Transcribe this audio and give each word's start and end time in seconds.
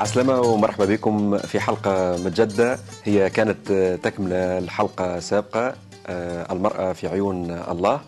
عسلامة 0.00 0.40
ومرحبا 0.40 0.84
بكم 0.84 1.38
في 1.38 1.60
حلقة 1.60 2.16
متجددة. 2.24 2.78
هي 3.04 3.30
كانت 3.30 3.72
تكملة 4.02 4.58
الحلقة 4.58 5.18
السابقة 5.18 5.74
آه، 6.06 6.52
المرأة 6.52 6.92
في 6.92 7.08
عيون 7.08 7.50
الله. 7.50 8.00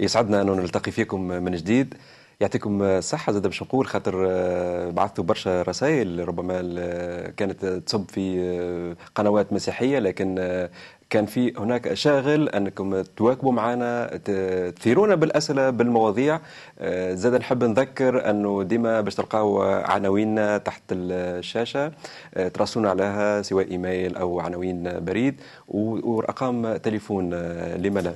يسعدنا 0.00 0.42
أن 0.42 0.46
نلتقي 0.46 0.90
فيكم 0.90 1.20
من 1.20 1.52
جديد. 1.52 1.94
يعطيكم 2.40 2.82
الصحة. 2.82 3.32
زاد 3.32 3.42
باش 3.46 3.62
نقول 3.62 3.86
خاطر 3.86 4.26
آه، 4.30 4.90
بعثتوا 4.90 5.24
برشا 5.24 5.62
رسائل 5.62 6.28
ربما 6.28 6.60
كانت 7.36 7.66
تصب 7.66 8.10
في 8.10 8.40
آه، 8.40 8.96
قنوات 9.14 9.52
مسيحية 9.52 9.98
لكن 9.98 10.68
كان 11.10 11.26
في 11.26 11.52
هناك 11.58 11.94
شاغل 11.94 12.48
أنكم 12.48 13.02
تواكبوا 13.02 13.52
معنا 13.52 14.16
تثيرونا 14.76 15.14
بالأسئلة 15.14 15.70
بالمواضيع. 15.70 16.40
آه، 16.78 17.14
زاد 17.14 17.34
نحب 17.34 17.64
نذكر 17.64 18.30
انه 18.30 18.62
ديما 18.62 19.00
باش 19.00 19.14
تلقاو 19.14 19.62
عناويننا 19.62 20.58
تحت 20.58 20.82
الشاشة 20.92 21.92
آه، 22.34 22.48
تراسلونا 22.48 22.90
عليها 22.90 23.42
سواء 23.42 23.70
إيميل 23.70 24.16
أو 24.16 24.40
عناوين 24.40 25.04
بريد 25.04 25.40
وارقام 25.68 26.76
تليفون 26.76 27.34
آه، 27.34 27.76
لا 27.76 28.14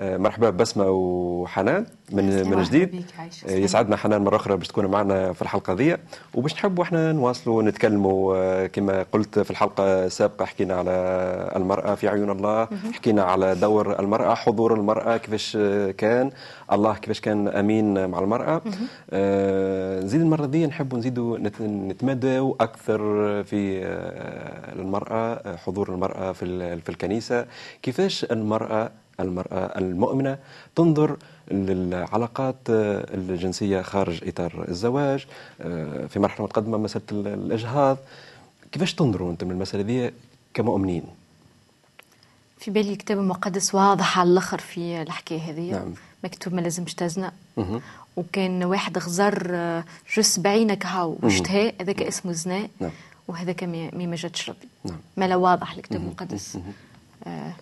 مرحبا 0.00 0.50
بسمه 0.50 0.88
وحنان 0.90 1.86
من 2.12 2.24
من 2.50 2.62
جديد. 2.62 3.04
يسعدنا 3.48 3.96
حنان 3.96 4.24
مرة 4.24 4.36
أخرى 4.36 4.56
باش 4.56 4.68
تكون 4.68 4.86
معنا 4.86 5.32
في 5.32 5.42
الحلقة 5.42 5.72
ذي. 5.72 5.96
وباش 6.34 6.54
نحبوا 6.54 6.84
إحنا 6.84 7.12
نواصلوا 7.12 7.62
نتكلموا 7.62 8.36
آه، 8.36 8.66
كما 8.66 9.06
قلت 9.12 9.38
في 9.38 9.50
الحلقة 9.50 10.04
السابقة 10.06 10.44
حكينا 10.44 10.74
على 10.74 10.90
المرأة 11.56 11.94
في 11.94 12.08
عيون 12.08 12.30
الله 12.30 12.68
حكينا 12.92 13.22
على 13.22 13.54
دور 13.54 14.00
المرأة 14.00 14.34
حضور 14.34 14.74
المرأة 14.74 15.16
كيفاش 15.16 15.56
كان 15.98 16.30
الله 16.72 16.94
كيفاش 16.94 17.20
كان 17.20 17.48
أمين 17.48 18.06
مع 18.08 18.18
المرأة. 18.18 18.60
آه، 19.10 20.00
نزيد 20.00 20.20
المرة 20.20 20.46
دي 20.46 20.66
نحبوا 20.66 20.98
نزيدوا 20.98 21.38
نتمدوا 21.60 22.54
أكثر 22.60 22.98
في 23.44 23.84
آه، 23.84 24.72
المرأة 24.72 25.56
حضور 25.56 25.88
المرأة 25.88 26.32
في 26.32 26.76
في 26.80 26.88
الكنيسة. 26.88 27.46
كيفاش 27.82 28.24
المرأة 28.24 28.90
المرأة 29.22 29.78
المؤمنة 29.78 30.38
تنظر 30.76 31.16
للعلاقات 31.50 32.56
الجنسية 32.68 33.82
خارج 33.82 34.28
إطار 34.28 34.64
الزواج 34.68 35.26
آه، 35.60 36.06
في 36.06 36.18
مرحلة 36.18 36.44
متقدمة 36.46 36.78
مسألة 36.78 37.04
الإجهاض. 37.10 37.98
كيفاش 38.72 38.94
تنظروا 38.94 39.30
أنتم 39.30 39.50
المسألة 39.50 39.82
دي 39.82 40.10
كمؤمنين؟ 40.54 41.02
في 42.58 42.70
بالي 42.70 42.92
الكتاب 42.92 43.18
المقدس 43.18 43.74
واضح 43.74 44.18
على 44.18 44.30
الآخر 44.30 44.58
في 44.58 45.02
الحكاية 45.02 45.40
هذه. 45.40 45.70
نعم. 45.72 45.94
مكتوب 46.24 46.54
ما 46.54 46.60
لازمش 46.60 46.94
تزنى 46.94 47.30
وكان 48.16 48.64
واحد 48.64 48.98
غزر 48.98 49.46
آه، 49.50 49.84
جس 50.16 50.38
بعينك 50.38 50.86
هاو 50.86 51.18
واشتهى 51.22 51.72
هذاك 51.80 52.02
اسمه 52.02 52.32
زنا 52.32 52.68
نعم. 52.80 52.90
وهذاك 53.28 53.64
ما 53.64 54.16
جاتش 54.16 54.50
ربي 54.50 54.68
نعم. 54.84 54.96
ما 55.16 55.28
لا 55.28 55.36
واضح 55.36 55.72
الكتاب 55.72 56.00
المقدس. 56.00 56.58
آه 57.26 57.52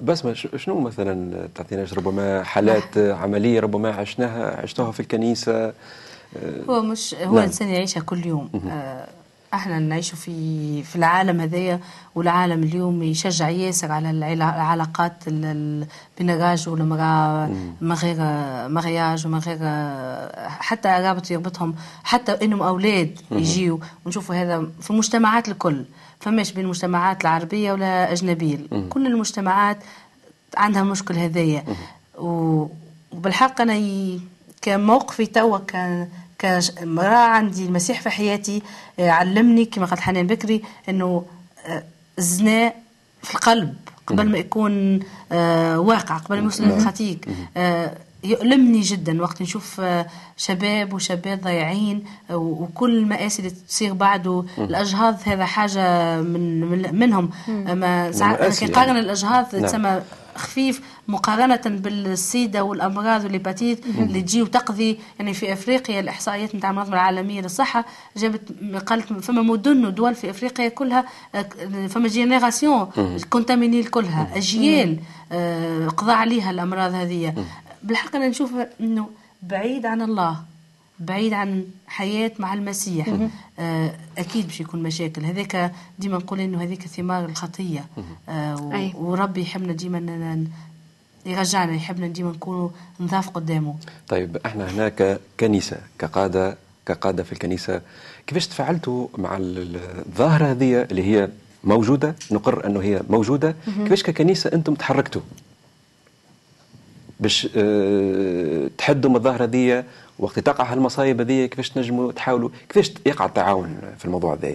بس 0.00 0.26
شنو 0.56 0.80
مثلا 0.80 1.48
تعطيناش 1.54 1.94
ربما 1.94 2.42
حالات 2.42 2.98
عملية 3.22 3.60
ربما 3.60 3.90
عشناها 3.90 4.62
عشتوها 4.62 4.92
في 4.92 5.00
الكنيسة؟ 5.00 5.72
هو 6.68 6.82
مش 6.82 7.14
هو 7.14 7.34
نعم. 7.34 7.38
الإنسان 7.38 7.68
يعيشها 7.68 8.00
كل 8.00 8.26
يوم. 8.26 8.50
آه 8.70 9.08
إحنا 9.54 9.78
نعيشوا 9.78 10.16
في 10.18 10.82
في 10.82 10.96
العالم 10.96 11.40
هذايا 11.40 11.80
والعالم 12.14 12.62
اليوم 12.62 13.02
يشجع 13.02 13.48
ياسر 13.48 13.92
على 13.92 14.10
العلاقات 14.10 15.28
بين 16.18 16.30
الراجل 16.30 16.72
والمراه 16.72 17.50
من 17.80 17.92
غير 17.92 18.16
مغياج 18.68 19.26
ومن 19.26 19.38
غير 19.38 19.58
حتى 20.48 20.88
رابط 20.88 21.30
يربطهم 21.30 21.74
حتى 22.04 22.32
إنهم 22.32 22.62
أولاد 22.62 23.20
يجيوا 23.30 23.78
ونشوفوا 24.06 24.34
هذا 24.34 24.66
في 24.80 24.90
المجتمعات 24.90 25.48
الكل. 25.48 25.84
فماش 26.20 26.52
بين 26.52 26.64
المجتمعات 26.64 27.22
العربية 27.22 27.72
ولا 27.72 28.12
أجنبية. 28.12 28.58
كل 28.90 29.06
المجتمعات 29.06 29.78
عندها 30.56 30.82
مشكل 30.82 31.14
هذايا. 31.14 31.64
وبالحق 32.18 33.60
أنا 33.60 33.74
كموقفي 34.62 35.26
توا 35.26 35.58
كان 35.58 36.08
كامرأة 36.38 37.16
عندي 37.16 37.66
المسيح 37.66 38.00
في 38.00 38.10
حياتي 38.10 38.62
آه، 38.98 39.10
علمني 39.10 39.64
كما 39.64 39.86
قالت 39.86 40.00
حنان 40.00 40.26
بكري 40.26 40.62
إنه 40.88 41.24
آه، 41.66 41.82
الزنا 42.18 42.72
في 43.22 43.34
القلب 43.34 43.74
قبل 44.06 44.28
ما 44.28 44.38
يكون 44.38 45.00
آه، 45.32 45.80
واقع 45.80 46.16
قبل 46.16 46.38
ما 46.38 46.44
يوصل 46.44 46.64
للخطيق 46.64 47.18
يؤلمني 48.24 48.80
جدا 48.80 49.22
وقت 49.22 49.42
نشوف 49.42 49.80
شباب 50.36 50.92
وشابات 50.92 51.42
ضايعين 51.42 52.04
وكل 52.30 52.96
المآسي 52.96 53.38
اللي 53.42 53.54
تصير 53.68 53.92
بعده. 53.92 54.44
الأجهاض 54.58 55.16
هذا 55.24 55.44
حاجة 55.44 56.20
من 56.20 56.98
منهم. 56.98 57.30
ما 57.48 58.12
ساعات 58.12 58.58
كي 58.58 58.66
قارن 58.66 58.96
الأجهاض 58.96 59.54
نعم. 59.56 59.64
تسمى 59.66 60.02
خفيف 60.36 60.80
مقارنة 61.08 61.60
بال 61.66 61.99
SIDA 61.99 62.64
والأمراض 62.64 63.24
وال 63.24 63.36
hépatite 63.36 63.86
اللي 63.86 64.20
تجي 64.22 64.42
وتقضي. 64.42 64.98
يعني 65.18 65.34
في 65.34 65.52
أفريقيا 65.52 66.00
الإحصائيات 66.00 66.54
نتاع 66.54 66.70
المنظمة 66.70 66.94
العالمية 66.94 67.40
للصحة 67.40 67.84
جابت 68.16 68.40
قالت 68.86 69.12
فما 69.12 69.42
مدن 69.42 69.86
ودول 69.86 70.14
في 70.14 70.30
أفريقيا 70.30 70.68
كلها 70.68 71.04
فما 71.88 72.08
génération 72.08 72.90
contaminée 73.30 73.82
كلها 73.82 74.30
أجيال 74.36 74.98
آه، 75.32 75.88
قضى 75.88 76.12
عليها 76.12 76.50
الأمراض 76.50 76.94
هذه 76.94 77.34
بالحق 77.82 78.16
أنا 78.16 78.28
نشوف 78.28 78.50
أنه 78.80 79.08
بعيد 79.42 79.86
عن 79.86 80.02
الله 80.02 80.36
بعيد 81.00 81.32
عن 81.32 81.64
حياة 81.86 82.32
مع 82.38 82.54
المسيح 82.54 83.08
آه 83.58 83.94
أكيد 84.18 84.46
باش 84.46 84.60
يكون 84.60 84.82
مشاكل. 84.82 85.24
هذاك 85.24 85.72
ديما 85.98 86.18
نقول 86.18 86.40
إنه 86.40 86.62
هذيك 86.62 86.82
ثمار 86.82 87.24
الخطية. 87.24 87.86
آه 88.28 88.90
وربي 88.96 89.42
يحبنا 89.42 89.72
ديما 89.72 90.46
يرجعنا 91.26 91.74
يحبنا 91.74 92.06
ديما 92.06 92.30
نكونوا 92.30 92.68
نضاف 93.00 93.28
قدامه. 93.28 93.74
طيب 94.08 94.36
إحنا 94.46 94.70
هناك 94.70 95.20
كنيسة 95.40 95.76
كقادة 95.98 96.56
كقادة 96.86 97.22
في 97.22 97.32
الكنيسة. 97.32 97.80
كيفاش 98.26 98.46
تفاعلتوا 98.46 99.08
مع 99.18 99.36
الظاهرة 99.40 100.46
هذه 100.46 100.82
اللي 100.82 101.02
هي 101.02 101.28
موجودة؟ 101.64 102.14
نقر 102.30 102.66
أنه 102.66 102.82
هي 102.82 103.02
موجودة. 103.10 103.54
كيفاش 103.64 104.02
ككنيسة 104.02 104.50
أنتم 104.52 104.74
تحركتوا؟ 104.74 105.22
باش 107.20 107.48
آه 107.56 108.70
تحدوا 108.78 109.10
من 109.10 109.16
الظاهرة 109.16 109.44
هذه 109.44 109.84
وقت 110.18 110.38
تقع 110.38 110.72
هالمصايب 110.72 111.20
هذه 111.20 111.46
كيفاش 111.46 111.70
تنجموا 111.70 112.12
تحاولوا؟ 112.12 112.50
كيفاش 112.68 112.92
يقع 113.06 113.24
التعاون 113.26 113.76
في 113.98 114.04
الموضوع 114.04 114.34
هذا؟ 114.34 114.54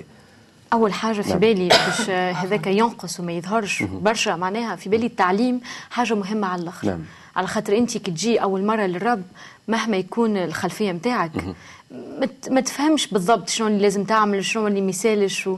أول 0.73 0.93
حاجة 0.93 1.21
في 1.21 1.29
نعم. 1.29 1.39
بالي 1.39 1.67
باش 1.67 2.09
هذاك 2.09 2.67
ينقص 2.67 3.19
وما 3.19 3.31
يظهرش 3.31 3.83
برشا 3.83 4.31
معناها 4.31 4.75
في 4.75 4.89
بالي 4.89 5.05
التعليم 5.05 5.61
حاجة 5.89 6.13
مهمة 6.13 6.47
على 6.47 6.61
الآخر. 6.61 6.87
نعم. 6.87 6.99
على 7.35 7.47
خاطر 7.47 7.77
أنت 7.77 7.97
كي 7.97 8.11
تجي 8.11 8.41
أول 8.41 8.65
مرة 8.65 8.85
للرب 8.85 9.23
مهما 9.67 9.97
يكون 9.97 10.37
الخلفية 10.37 10.91
نتاعك 10.91 11.31
ما 12.49 12.61
تفهمش 12.61 13.07
بالضبط 13.07 13.49
شنو 13.49 13.67
اللي 13.67 13.79
لازم 13.81 14.03
تعمل 14.03 14.45
شنو 14.45 14.67
اللي 14.67 14.81
ما 14.81 14.89
يسالش 14.89 15.49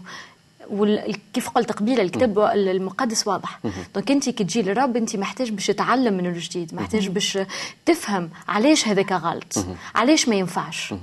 وكيف 0.70 1.50
قلت 1.50 1.72
قبيلة 1.72 2.02
الكتاب 2.02 2.40
المقدس 2.40 3.28
واضح. 3.28 3.60
donc 3.96 4.12
أنت 4.12 4.30
كي 4.30 4.44
تجي 4.44 4.62
للرب 4.62 4.98
أنت 4.98 5.16
محتاج 5.16 5.52
باش 5.52 5.68
تتعلم 5.68 6.14
من 6.14 6.26
الجديد 6.26 6.76
محتاج 6.76 7.08
باش 7.08 7.38
تفهم 7.86 8.30
علاش 8.48 8.88
هذاك 8.88 9.12
غلط 9.12 9.66
علاش 9.96 10.30
ما 10.30 10.36
ينفعش. 10.36 10.94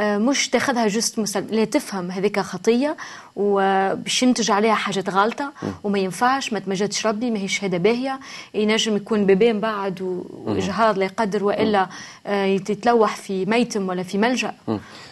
مش 0.00 0.48
تاخذها 0.48 0.86
جست 0.88 1.18
مسلم 1.18 1.46
لا 1.50 1.64
تفهم 1.64 2.10
هذيك 2.10 2.40
خطية 2.40 2.96
وباش 3.36 4.22
ينتج 4.22 4.50
عليها 4.50 4.74
حاجات 4.74 5.10
غلطة 5.10 5.52
وما 5.84 5.98
ينفعش 5.98 6.52
ما 6.52 6.58
تمجدش 6.58 7.06
ربي 7.06 7.30
ما 7.30 7.38
هي 7.38 7.48
شهاده 7.48 7.78
باهية. 7.78 8.20
ينجم 8.54 8.96
يكون 8.96 9.26
بيبي 9.26 9.52
من 9.52 9.60
بعد 9.60 10.00
وإجهاض 10.44 10.98
لا 10.98 11.04
يقدر 11.04 11.44
وإلا 11.44 11.88
آه، 12.26 12.44
يتلوح 12.44 13.16
في 13.16 13.44
ميتم 13.44 13.88
ولا 13.88 14.02
في 14.02 14.18
ملجأ. 14.18 14.54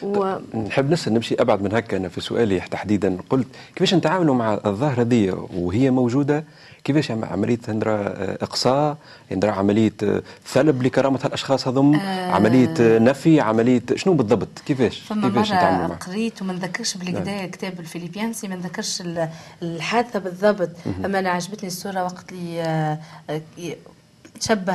و... 0.02 0.34
نحب 0.66 0.90
نسأل 0.90 1.14
نمشي 1.14 1.34
أبعد 1.34 1.62
من 1.62 1.74
هكا 1.74 1.96
أنا 1.96 2.08
في 2.08 2.20
سؤالي 2.20 2.60
تحديدا. 2.60 3.18
قلت 3.30 3.46
كيفاش 3.74 3.94
نتعاملوا 3.94 4.34
مع 4.34 4.60
الظاهرة 4.66 5.02
دي 5.02 5.30
وهي 5.56 5.90
موجودة 5.90 6.44
كيفاش 6.88 7.10
عملية 7.10 7.58
هندرا 7.68 7.96
آه، 8.00 8.38
إقصاء؟ 8.42 8.96
هندرا 9.30 9.52
عملية 9.52 9.92
ثلب 10.46 10.82
لكرامة 10.82 11.20
هالأشخاص 11.24 11.68
هذم؟ 11.68 11.94
آه. 11.94 12.30
عملية 12.30 12.74
نفي؟ 12.98 13.40
عملية 13.40 13.82
شنو 13.94 14.14
بالضبط؟ 14.14 14.48
كيفاش؟ 14.66 15.00
فما 15.00 15.28
كيفاش 15.28 15.52
معه؟ 15.52 15.86
قريت 15.88 16.42
وما 16.42 16.52
نذكرش 16.52 16.96
بالكدا 16.96 17.36
نعم. 17.36 17.50
كتاب 17.50 17.80
الفيليبيانسي 17.80 18.48
ما 18.48 18.56
نذكرش 18.56 19.02
الحادثة 19.62 20.18
بالضبط. 20.18 20.70
أما 21.04 21.18
أنا 21.18 21.30
عجبتني 21.30 21.66
الصورة 21.68 22.04
وقت 22.04 22.32
اللي 22.32 22.62
آه، 22.62 22.98
تشبه 24.40 24.74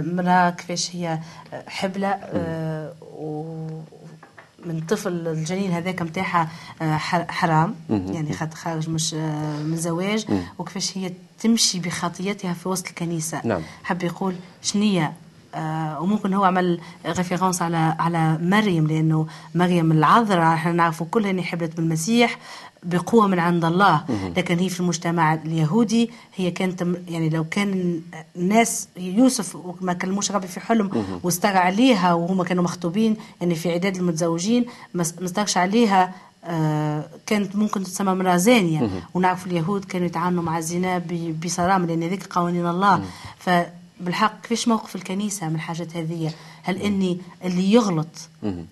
امرأة 0.00 0.50
كيفاش 0.50 0.96
هي 0.96 1.18
حبلة 1.66 2.08
آه 2.08 2.92
من 4.64 4.80
طفل 4.80 5.28
الجنين 5.28 5.72
هذاك 5.72 6.02
نتاعها 6.02 6.48
آه، 6.82 6.96
حرام 7.28 7.74
يعني 7.90 8.32
خارج 8.54 8.88
مش 8.90 9.14
آه، 9.14 9.62
من 9.62 9.76
زواج. 9.76 10.26
وكيفاش 10.58 10.98
هي 10.98 11.12
تمشي 11.40 11.80
بخطيتها 11.80 12.52
في 12.52 12.68
وسط 12.68 12.88
الكنيسة. 12.88 13.40
نعم. 13.44 13.62
حب 13.84 14.02
يقول 14.02 14.34
شنية 14.62 15.12
آه 15.54 16.00
وممكن 16.00 16.34
هو 16.34 16.44
عمل 16.44 16.80
référence 17.06 17.62
على 17.62 17.96
على 17.98 18.38
مريم 18.42 18.86
لأنه 18.86 19.26
مريم 19.54 19.92
العذراء 19.92 20.54
إحنا 20.54 20.72
نعرفوا 20.72 21.06
كلها 21.10 21.30
انها 21.30 21.44
حبلت 21.44 21.76
بالمسيح 21.76 22.38
بقوة 22.82 23.26
من 23.26 23.38
عند 23.38 23.64
الله. 23.64 24.04
لكن 24.36 24.58
هي 24.58 24.68
في 24.68 24.80
المجتمع 24.80 25.34
اليهودي 25.34 26.10
هي 26.36 26.50
كانت 26.50 26.86
يعني 27.08 27.28
لو 27.28 27.44
كان 27.44 28.00
الناس 28.36 28.88
يوسف 28.96 29.56
ما 29.80 29.92
كلموش 29.92 30.32
ربي 30.32 30.46
في 30.46 30.60
حلم 30.60 30.90
واستر 31.22 31.58
عليها 31.58 32.14
وهما 32.14 32.44
كانوا 32.44 32.64
مخطوبين 32.64 33.16
يعني 33.40 33.54
في 33.54 33.72
عداد 33.72 33.96
المتزوجين 33.96 34.66
ما 34.94 35.02
استرش 35.02 35.56
عليها 35.56 36.12
آه 36.44 37.04
كانت 37.26 37.56
ممكن 37.56 37.84
تسمى 37.84 38.12
امرأة 38.12 38.36
زانية. 38.36 38.80
ونعرف 39.14 39.46
اليهود 39.46 39.84
كانوا 39.84 40.06
يتعاملوا 40.06 40.42
مع 40.42 40.58
الزنا 40.58 41.02
بصرامة 41.44 41.86
لأن 41.86 42.02
هذيك 42.02 42.26
قوانين 42.26 42.66
الله. 42.66 43.04
فبالحق 44.00 44.40
كيفاش 44.40 44.68
موقف 44.68 44.96
الكنيسة 44.96 45.48
من 45.48 45.54
الحاجات 45.54 45.96
هذه 45.96 46.32
هل 46.62 46.76
إني 46.76 47.20
اللي 47.44 47.72
يغلط؟ 47.72 48.28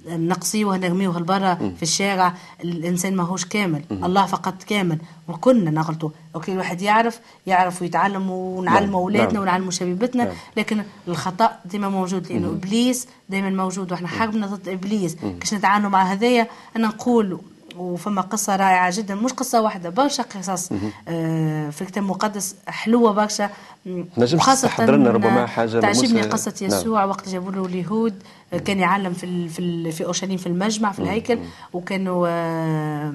نقصيه 0.06 0.76
نرميه 0.76 1.08
لبرا 1.08 1.54
في 1.54 1.82
الشارع 1.82 2.34
الإنسان 2.64 3.16
ماهوش 3.16 3.44
كامل 3.44 3.82
الله 3.90 4.26
فقط 4.26 4.62
كامل. 4.62 4.98
وكنا 5.28 5.70
نغلطوا 5.70 6.10
أوكي 6.34 6.52
الواحد 6.52 6.82
يعرف 6.82 7.20
يعرف 7.46 7.82
ويتعلم 7.82 8.30
ونعلم 8.30 8.94
أولادنا 8.94 9.32
نعم. 9.32 9.42
ونعلم 9.42 9.70
شبيبتنا 9.70 10.24
نعم. 10.24 10.34
لكن 10.56 10.82
الخطأ 11.08 11.58
ديما 11.64 11.88
موجود 11.88 12.32
لأنه 12.32 12.48
إبليس 12.48 13.06
دائما 13.28 13.50
موجود 13.50 13.92
وإحنا 13.92 14.08
حاربنا 14.08 14.46
ضد 14.46 14.68
إبليس. 14.68 15.16
كيش 15.40 15.54
نتعاملوا 15.54 15.90
مع 15.90 16.02
هذايا؟ 16.02 16.46
أنا 16.76 16.88
نقول 16.88 17.40
وفما 17.78 18.20
قصة 18.22 18.56
رائعة 18.56 18.96
جدا 18.96 19.14
مش 19.14 19.32
قصة 19.32 19.62
واحدة 19.62 19.90
برشا 19.90 20.22
قصص. 20.22 20.72
آه 21.08 21.70
في 21.70 21.82
الكتاب 21.82 22.04
المقدس 22.04 22.56
حلوة 22.66 23.12
برشا. 23.12 23.50
نجم 23.86 24.38
تحضر 24.38 24.96
لنا 24.96 25.10
ربما 25.10 25.46
حاجة 25.46 25.80
تعجبني 25.80 26.22
قصة 26.22 26.54
نعم. 26.62 26.70
يسوع 26.70 27.00
نعم. 27.00 27.08
وقت 27.08 27.28
جابوا 27.28 27.52
له 27.52 27.66
اليهود 27.66 28.22
كان 28.64 28.78
يعلم 28.78 29.12
في 29.12 29.48
في 29.48 29.92
في 29.92 30.04
أورشليم 30.04 30.36
في 30.36 30.46
المجمع 30.46 30.92
في 30.92 30.98
الهيكل 30.98 31.38
وكانوا 31.72 32.28
آه 32.30 33.14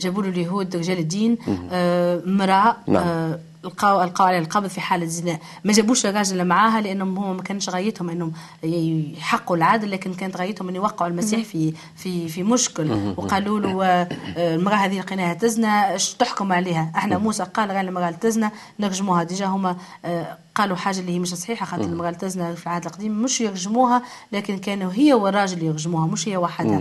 جابوا 0.00 0.22
له 0.22 0.28
اليهود 0.28 0.76
رجال 0.76 0.98
الدين. 0.98 1.38
آه 1.72 2.22
امرأة 2.26 2.76
نعم. 2.86 3.32
لقاو 3.64 4.02
لقاو 4.02 4.26
عليه 4.26 4.38
القبض 4.38 4.66
في 4.66 4.80
حالة 4.80 5.06
زنا. 5.06 5.38
ما 5.64 5.72
جابوش 5.72 6.06
الراجل 6.06 6.44
معاها 6.44 6.80
لأنهم 6.80 7.18
هم 7.18 7.36
ما 7.36 7.42
كانش 7.42 7.68
غايتهم 7.68 8.10
إنهم 8.10 8.32
يحققوا 8.62 9.56
العدل 9.56 9.90
لكن 9.90 10.14
كانت 10.14 10.36
غايتهم 10.36 10.68
إن 10.68 10.74
يوقعوا 10.74 11.10
المسيح 11.10 11.44
في 11.44 11.74
في 11.96 12.28
في 12.28 12.42
مشكل. 12.42 13.14
وقالوا 13.16 13.60
له 13.60 13.84
آه، 13.84 14.08
المرأة 14.36 14.74
هذه 14.76 14.98
لقيناها 15.00 15.34
تزنى 15.34 15.98
تحكم 16.18 16.52
عليها؟ 16.52 16.92
أحنا 16.96 17.18
موسى 17.18 17.44
قال 17.44 17.70
غير 17.70 17.80
المرأة 17.80 18.10
تزنى 18.10 18.50
نرجموها. 18.80 19.22
ديجا 19.22 19.46
هما 19.46 19.76
آه، 20.04 20.38
قالوا 20.54 20.76
حاجة 20.76 20.98
اللي 21.00 21.12
هي 21.14 21.18
مش 21.18 21.34
صحيحة 21.34 21.66
خاطر 21.66 21.84
المرأة 21.84 22.10
تزنى 22.10 22.56
في 22.56 22.66
العهد 22.66 22.84
القديم 22.86 23.22
مش 23.22 23.40
يرجموها 23.40 24.02
لكن 24.32 24.58
كانوا 24.58 24.92
هي 24.92 25.14
والراجل 25.14 25.62
يرجموها 25.62 26.06
مش 26.06 26.28
هي 26.28 26.36
وحدها. 26.36 26.80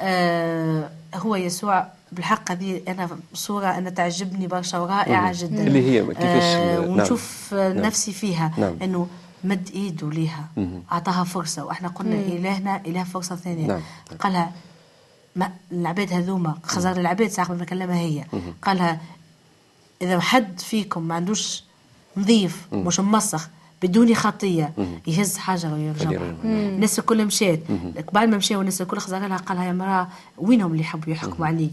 آه 0.00 0.90
هو 1.14 1.36
يسوع 1.36 1.86
بالحق 2.14 2.50
هذه 2.50 2.80
أنا 2.88 3.08
صورة 3.34 3.66
أنا 3.66 3.90
تعجبني 3.90 4.46
برشا 4.46 4.78
ورائعة 4.78 5.32
جدا. 5.36 5.66
اللي 5.66 5.90
هي 5.90 6.06
كيفاش 6.06 6.42
آه 6.42 6.80
ونشوف 6.80 7.54
نعم. 7.54 7.72
نفسي 7.72 8.12
فيها. 8.12 8.52
نعم. 8.58 8.76
إنه 8.82 9.06
مد 9.44 9.70
إيده 9.74 10.10
ليها. 10.10 10.48
أعطاها 10.92 11.24
فرصة. 11.24 11.64
وإحنا 11.64 11.88
قلنا 11.88 12.16
مم. 12.16 12.22
إلهنا 12.22 12.82
إله 12.86 13.04
فرصة 13.04 13.36
ثانية. 13.36 13.66
نعم. 13.66 13.80
قالها 14.20 14.52
ما 15.36 15.50
العباد 15.72 16.12
هذوما 16.12 16.54
خزار 16.62 16.96
العباد 16.96 17.28
ساعه 17.28 17.52
ما 17.52 17.64
كلمها 17.64 17.98
هي. 17.98 18.24
قالها 18.62 19.00
إذا 20.02 20.20
حد 20.20 20.60
فيكم 20.60 21.02
ما 21.02 21.14
عندوش 21.14 21.64
نظيف 22.16 22.66
مش 22.72 23.00
موسخ 23.00 23.48
بدون 23.84 24.14
خطية. 24.14 24.72
يهز 25.06 25.36
حجر 25.36 25.72
ويرجمها 25.72 26.34
الناس 26.44 26.98
الكل 26.98 27.26
مشات. 27.26 27.60
بعد 28.12 28.28
ما 28.28 28.36
مشاو 28.36 28.60
الناس 28.60 28.82
الكل 28.82 28.98
خزر 28.98 29.18
لها 29.18 29.36
قال 29.36 29.56
لها 29.56 29.66
يا 29.66 29.72
مرأة 29.72 30.08
وينهم 30.38 30.72
اللي 30.72 30.82
يحبوا 30.82 31.12
يحكموا 31.12 31.46
عليك؟ 31.46 31.72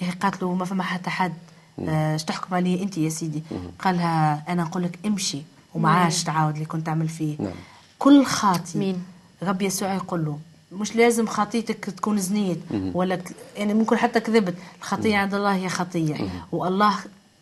هي 0.00 0.10
قالت 0.10 0.42
له 0.42 0.54
ما 0.54 0.64
فما 0.64 0.82
حتى 0.82 1.10
حد. 1.10 1.32
اش 1.78 1.88
آه 1.88 2.26
تحكم 2.26 2.54
علي 2.54 2.82
أنت 2.82 2.98
يا 2.98 3.08
سيدي؟ 3.08 3.42
قال 3.78 3.96
لها 3.96 4.44
أنا 4.48 4.62
نقول 4.62 4.82
لك 4.82 4.98
امشي 5.06 5.42
وما 5.74 5.90
عادش 5.90 6.24
تعاود 6.24 6.54
اللي 6.54 6.66
كنت 6.66 6.86
تعمل 6.86 7.08
فيه. 7.08 7.36
نعم. 7.38 7.52
كل 7.98 8.24
خاطي 8.24 8.78
مين؟ 8.78 9.02
ربي 9.42 9.64
يسوع 9.64 9.94
يقول 9.94 10.24
له 10.24 10.38
مش 10.72 10.96
لازم 10.96 11.26
خطيتك 11.26 11.84
تكون 11.84 12.18
زنيت 12.18 12.60
ولا 12.94 13.18
يعني 13.56 13.74
ممكن 13.74 13.96
حتى 13.96 14.20
كذبت. 14.20 14.54
الخطية 14.78 15.16
عند 15.16 15.34
الله 15.34 15.54
هي 15.54 15.68
خطية. 15.68 16.16
والله 16.52 16.94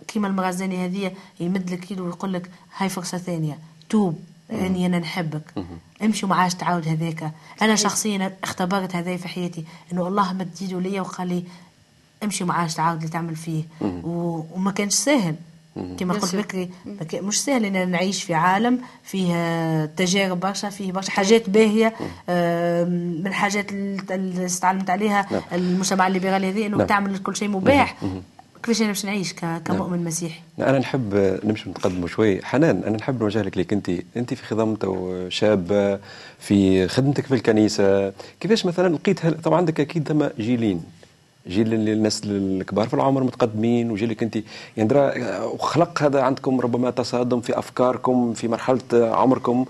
كيما 0.09 0.29
المغازاني 0.29 0.85
هذه 0.85 1.13
يمد 1.41 1.71
لك 1.71 1.91
إيده 1.91 2.03
ويقول 2.03 2.33
لك 2.33 2.51
هاي 2.77 2.89
فرصة 2.89 3.19
ثانية. 3.19 3.59
توب 3.91 4.21
إني 4.53 4.87
أنا 4.87 4.99
نحبك. 4.99 5.43
امشي 6.03 6.27
وما 6.27 6.35
عادش 6.35 6.55
تعاود 6.55 6.89
هذاك 6.89 7.33
أنا 7.63 7.75
شخصيا 7.77 8.37
اختبرت 8.43 8.97
هذا 8.97 9.17
في 9.17 9.29
حياتي 9.29 9.65
إنه 9.93 10.09
الله 10.09 10.33
مد 10.33 10.49
ايده 10.63 10.81
ليا 10.81 11.01
وقال 11.01 11.29
لي 11.29 11.45
امشي 12.23 12.45
وما 12.45 12.55
عادش 12.55 12.75
تعاود 12.75 12.97
اللي 12.99 13.09
تعمل 13.09 13.37
فيه 13.37 13.63
وما 13.81 14.71
كانش 14.71 14.95
سهل 14.95 15.35
كما 15.99 16.15
قلت 16.15 16.37
بكري 16.37 16.71
مش 17.15 17.43
سهل 17.45 17.65
إن 17.65 17.91
نعيش 17.91 18.23
في 18.23 18.35
عالم 18.35 18.81
فيه 19.05 19.85
تجارب 19.85 20.41
برشا 20.41 20.71
فيه 20.71 20.93
برشا 20.93 21.11
حاجات 21.11 21.51
باهية. 21.51 21.95
من 23.19 23.27
الحاجات 23.27 23.73
اللي 23.73 24.47
استعلمت 24.47 24.91
عليها 24.91 25.27
نعم. 25.31 25.43
المجتمع 25.53 26.07
الليبرالي 26.07 26.51
هذه 26.51 26.67
إنه 26.67 26.77
نعم. 26.77 26.87
تعمل 26.87 27.19
كل 27.19 27.37
شيء 27.37 27.49
مباح. 27.49 27.97
كيفاش 28.63 28.83
باش 28.83 29.05
نعيش 29.05 29.33
كمؤمن 29.33 29.97
نعم. 29.97 30.07
مسيحي؟ 30.07 30.41
أنا 30.59 30.79
نحب 30.79 31.39
نمشي 31.45 31.71
نتقدموا 31.71 32.09
شوي. 32.09 32.45
حنان 32.45 32.83
أنا 32.85 32.97
نحب 32.97 33.23
نوجه 33.23 33.43
لك 33.43 33.57
ليك. 33.57 33.73
أنت 33.73 33.91
أنت 34.17 34.35
في 34.35 34.45
خدمته 34.45 35.29
شابه 35.29 35.99
في 36.39 36.89
خدمتك 36.89 37.27
في 37.27 37.35
الكنيسة. 37.35 38.13
كيفاش 38.41 38.67
مثلا 38.67 38.95
لقيت 38.95 39.27
طبعا 39.27 39.57
عندك 39.57 39.81
أكيد 39.81 40.09
ثم 40.09 40.25
جيلين. 40.39 40.83
جيل 41.49 41.75
الناس 41.75 42.23
الكبار 42.25 42.89
في 42.89 42.95
العمر 42.95 43.25
متقدمين 43.25 43.91
وجيلك 43.91 44.23
أنت. 44.23 44.37
يعني 44.77 44.89
درا 44.89 45.13
خلق 45.59 46.03
هذا 46.03 46.23
عندكم 46.23 46.61
ربما 46.61 46.91
تصادم 46.91 47.41
في 47.41 47.59
أفكاركم 47.59 48.33
في 48.33 48.49
مرحلة 48.49 48.81
عمركم. 48.93 49.65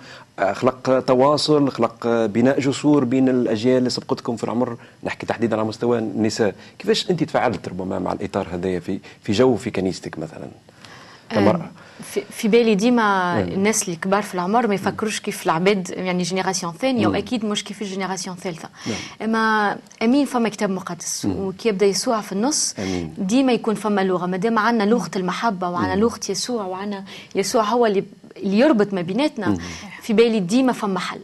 خلق 0.52 1.04
تواصل 1.06 1.70
خلق 1.70 2.06
بناء 2.06 2.60
جسور 2.60 3.04
بين 3.04 3.28
الأجيال 3.28 3.78
اللي 3.78 3.90
سبقتكم 3.90 4.36
في 4.36 4.44
العمر. 4.44 4.76
نحكي 5.04 5.26
تحديدا 5.26 5.56
على 5.56 5.64
مستوى 5.64 5.98
النساء. 5.98 6.54
كيفاش 6.78 7.10
أنت 7.10 7.24
تفاعلت 7.24 7.68
ربما 7.68 7.98
مع 7.98 8.12
الإطار 8.12 8.48
هذايا 8.52 8.80
في 8.80 8.98
في 9.22 9.32
جو 9.32 9.56
في 9.56 9.70
كنيستك 9.70 10.18
مثلا؟ 10.18 10.48
كمرأة. 11.30 11.70
في 12.30 12.48
بالي 12.48 12.74
ديما 12.74 13.40
الناس 13.40 13.82
اللي 13.82 13.96
كبار 13.96 14.22
في 14.22 14.34
العمر 14.34 14.66
ما 14.66 14.74
يفكروش 14.74 15.20
كيف 15.20 15.46
العباد 15.46 15.90
يعني 15.90 16.22
génération 16.22 16.72
ثانية 16.72 17.06
وأكيد 17.06 17.44
مش 17.44 17.64
كيف 17.64 17.82
ال 17.82 17.87
génération 17.87 18.36
الثالثة. 18.36 18.68
أما 19.22 19.76
أمين 20.02 20.26
فما 20.26 20.48
كتاب 20.48 20.70
مقدس 20.70 21.24
وكي 21.24 21.68
يبدأ 21.68 21.86
يسوع 21.86 22.20
في 22.20 22.32
النص 22.32 22.74
ديما 23.18 23.52
يكون 23.52 23.74
فما 23.74 24.00
لغة. 24.00 24.26
ما 24.26 24.36
دام 24.36 24.58
عندنا 24.58 24.84
لغة 24.90 25.10
المحبة 25.16 25.68
وعندنا 25.68 26.00
لغة 26.00 26.20
يسوع 26.28 26.64
وعندنا 26.64 27.04
يسوع 27.34 27.62
هو 27.62 27.86
اللي 27.86 28.04
اللي 28.36 28.58
يربط 28.58 28.94
ما 28.94 29.02
بيناتنا 29.02 29.58
في 30.10 30.16
بالي 30.16 30.40
ديما 30.40 30.72
فما 30.72 30.98
حل. 30.98 31.20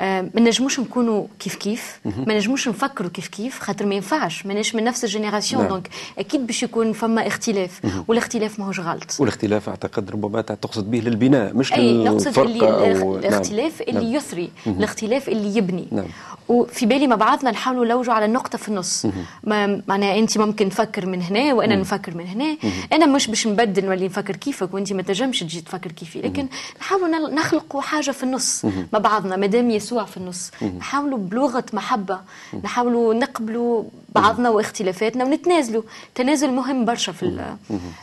آه 0.00 0.30
ما 0.34 0.40
نجموش 0.40 0.80
نكونوا 0.80 1.26
كيف 1.38 1.54
كيف 1.54 2.00
ما 2.04 2.36
نجموش 2.36 2.68
نفكروا 2.68 3.10
كيف 3.10 3.28
كيف 3.28 3.58
خاطر 3.58 3.86
ما 3.86 3.94
ينفعش. 3.94 4.46
ماناش 4.46 4.74
من 4.74 4.84
نفس 4.84 5.04
ال 5.04 5.09
génération 5.09 5.62
نعم. 5.62 5.70
donc 5.70 5.88
أكيد 6.18 6.46
باش 6.46 6.62
يكون 6.62 6.92
فما 6.92 7.26
اختلاف. 7.26 7.80
والاختلاف 8.08 8.58
ماهوش 8.58 8.80
غلط. 8.80 9.16
والاختلاف 9.18 9.68
أعتقد 9.68 10.10
ربما 10.10 10.40
تقصد 10.40 10.90
به 10.90 10.98
للبناء 10.98 11.54
مش 11.54 11.72
أي 11.72 12.04
نقصد 12.04 12.38
اللي 12.38 13.00
أو 13.00 13.16
الاختلاف 13.16 13.82
نعم. 13.88 13.96
اللي 13.96 14.12
يثري 14.14 14.50
الاختلاف 14.66 15.28
اللي 15.28 15.56
يبني. 15.58 15.88
نعم. 15.92 16.06
وفي 16.48 16.86
بالي 16.86 17.06
مع 17.06 17.16
بعضنا 17.16 17.50
نحاولوا 17.50 17.84
نلوجوا 17.84 18.14
على 18.14 18.24
النقطة 18.24 18.58
في 18.58 18.68
النص. 18.68 19.06
ما 19.44 19.82
معناها 19.88 20.18
أنت 20.18 20.38
ممكن 20.38 20.68
تفكر 20.68 21.06
من 21.06 21.22
هنا 21.22 21.54
وأنا 21.54 21.76
نفكر 21.76 22.16
من 22.16 22.26
هنا. 22.26 22.56
أنا 22.92 23.06
مش 23.06 23.26
باش 23.26 23.46
نبدل 23.46 23.84
نولي 23.84 24.06
نفكر 24.06 24.36
كيفك 24.36 24.74
وأنت 24.74 24.92
ما 24.92 25.02
تنجمش 25.02 25.40
تجي 25.40 25.60
تفكر 25.60 25.92
كيفي. 25.92 26.20
لكن 26.20 26.46
نحاولوا 26.80 27.30
نخلقوا 27.30 27.80
حاجة 27.80 28.10
في 28.10 28.22
النص. 28.22 28.64
مع 28.92 28.98
بعضنا 28.98 29.36
ما 29.36 29.46
دام 29.46 29.70
يسوع 29.70 30.04
في 30.04 30.16
النص. 30.16 30.50
نحاولوا 30.78 31.18
بلغة 31.18 31.64
محبة. 31.72 32.20
نحاولوا 32.64 33.14
نقبلوا 33.14 33.84
بعضنا 34.20 34.50
واختلافاتنا 34.50 35.24
ونتنازلوا. 35.24 35.82
تنازل 36.14 36.50
مهم 36.52 36.84
برشا 36.84 37.12
في 37.12 37.54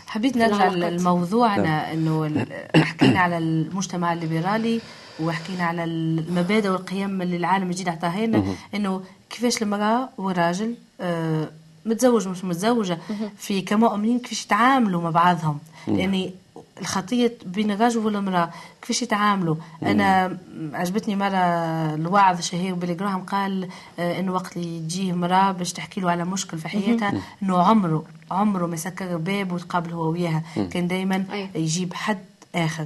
حبيت 0.08 0.38
نرجع 0.38 0.67
لموضوعنا 0.67 1.93
إنه 1.93 2.46
حكينا 2.75 3.20
على 3.20 3.38
المجتمع 3.38 4.13
الليبرالي 4.13 4.82
وحكينا 5.20 5.63
على 5.63 5.84
المبادئ 5.84 6.70
والقيم 6.70 7.22
اللي 7.22 7.38
العالم 7.38 7.70
الجديد 7.70 7.88
اعطاها 7.88 8.25
لنا 8.25 8.43
إنه 8.75 9.01
كيفاش 9.29 9.62
المرأة 9.62 10.10
والراجل 10.17 10.75
آه 11.01 11.50
متزوج 11.86 12.27
مش 12.27 12.43
متزوجة 12.46 12.98
في 13.38 13.62
كمؤمنين 13.62 14.20
كيفاش 14.20 14.46
يتعاملوا 14.46 15.01
مع 15.01 15.10
بعضهم. 15.10 15.60
لاني 15.88 16.34
الخطية 16.82 17.34
بين 17.46 17.72
الرجل 17.72 18.06
والمرأة 18.06 18.50
كيفاش 18.82 19.01
يتعاملوا؟ 19.01 19.56
أنا 19.84 20.38
عجبتني 20.74 21.15
مرة 21.15 21.38
الواعظ 21.96 22.38
الشهير 22.38 22.74
بيلي 22.74 22.94
جراهام 22.94 23.22
قال 23.22 23.70
آه 24.00 24.20
إنه 24.20 24.32
وقت 24.34 24.58
اللي 24.58 24.80
تجيه 24.80 25.13
مرأة 25.13 25.51
باش 25.51 25.74
تحكي 25.74 26.01
له 26.01 26.12
على 26.12 26.25
مشكل 26.25 26.58
في 26.58 26.68
حياتها 26.70 27.13
إنه 27.44 27.58
عمره 27.63 28.03
عمره 28.32 28.65
ما 28.68 28.74
يسكر 28.74 29.13
الباب 29.13 29.51
وتقابل 29.51 29.92
هو 29.94 30.12
وياها. 30.12 30.44
كان 30.72 30.88
دايما 30.88 31.25
يجيب 31.56 31.94
حد 31.94 32.20
آخر. 32.56 32.86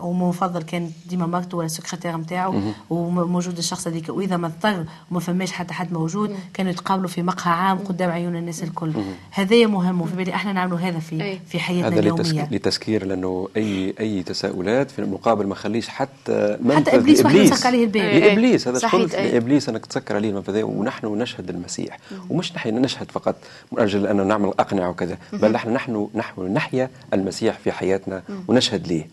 ومفضل 0.00 0.62
كان 0.62 0.90
ديما 1.06 1.26
مرته 1.26 1.56
ولا 1.56 1.66
السكرتير 1.66 2.16
نتاعو. 2.16 2.54
وموجود 2.90 3.58
الشخص 3.58 3.88
هذيك. 3.88 4.08
وإذا 4.08 4.36
ما 4.36 4.46
اضطر 4.46 4.84
وما 5.10 5.20
فماش 5.20 5.52
حتى 5.52 5.74
حد 5.74 5.92
موجود 5.92 6.36
كانوا 6.54 6.72
يتقابلوا 6.72 7.08
في 7.08 7.22
مقهى 7.22 7.52
عام 7.54 7.78
قدام 7.78 8.10
عيون 8.10 8.36
الناس 8.36 8.62
الكل. 8.62 8.92
هذايا 9.30 9.66
مهم 9.66 10.02
وفي 10.02 10.16
بالي 10.16 10.34
أحنا 10.34 10.52
نعملوا 10.52 10.78
هذا 10.78 10.98
في 10.98 11.38
في 11.46 11.58
حياتنا 11.58 11.88
هذا 11.88 12.00
اليومية. 12.00 12.48
لتسكير 12.50 13.06
لأنه 13.06 13.48
اي 13.56 13.94
أي 14.00 14.22
تساؤلات 14.22 14.90
في 14.90 14.98
المقابل 14.98 15.46
ما 15.46 15.54
خليش 15.54 15.88
حتى 15.88 16.58
حتى 16.70 16.96
إبليس 16.96 17.24
واحد 17.24 17.36
يسكر 17.36 17.66
عليه 17.66 17.84
الباب. 17.84 18.22
لابليس 18.22 18.68
هذا 18.68 18.78
شغل 18.78 19.06
لإبليس 19.06 19.68
أنك 19.68 19.86
تسكر 19.86 20.16
عليه 20.16 20.30
المنفذ 20.30 20.62
ونحن 20.62 21.06
نشهد 21.06 21.50
المسيح. 21.50 21.98
ومش 22.30 22.52
نحن 22.52 22.74
نشهد 22.74 23.10
فقط 23.10 23.36
من 23.72 23.80
أجل 23.80 24.06
أن 24.06 24.26
نعمل 24.26 24.48
أقنعة 24.48 24.88
وكذا 24.90 25.18
بل 25.32 25.52
نحن 25.52 25.70
نحن 25.70 26.08
نحن 26.14 26.40
نحيا 26.40 26.90
المسيح 27.14 27.58
في 27.58 27.72
حياتنا 27.72 28.22
ونشهد 28.48 28.86
ليه. 28.86 29.06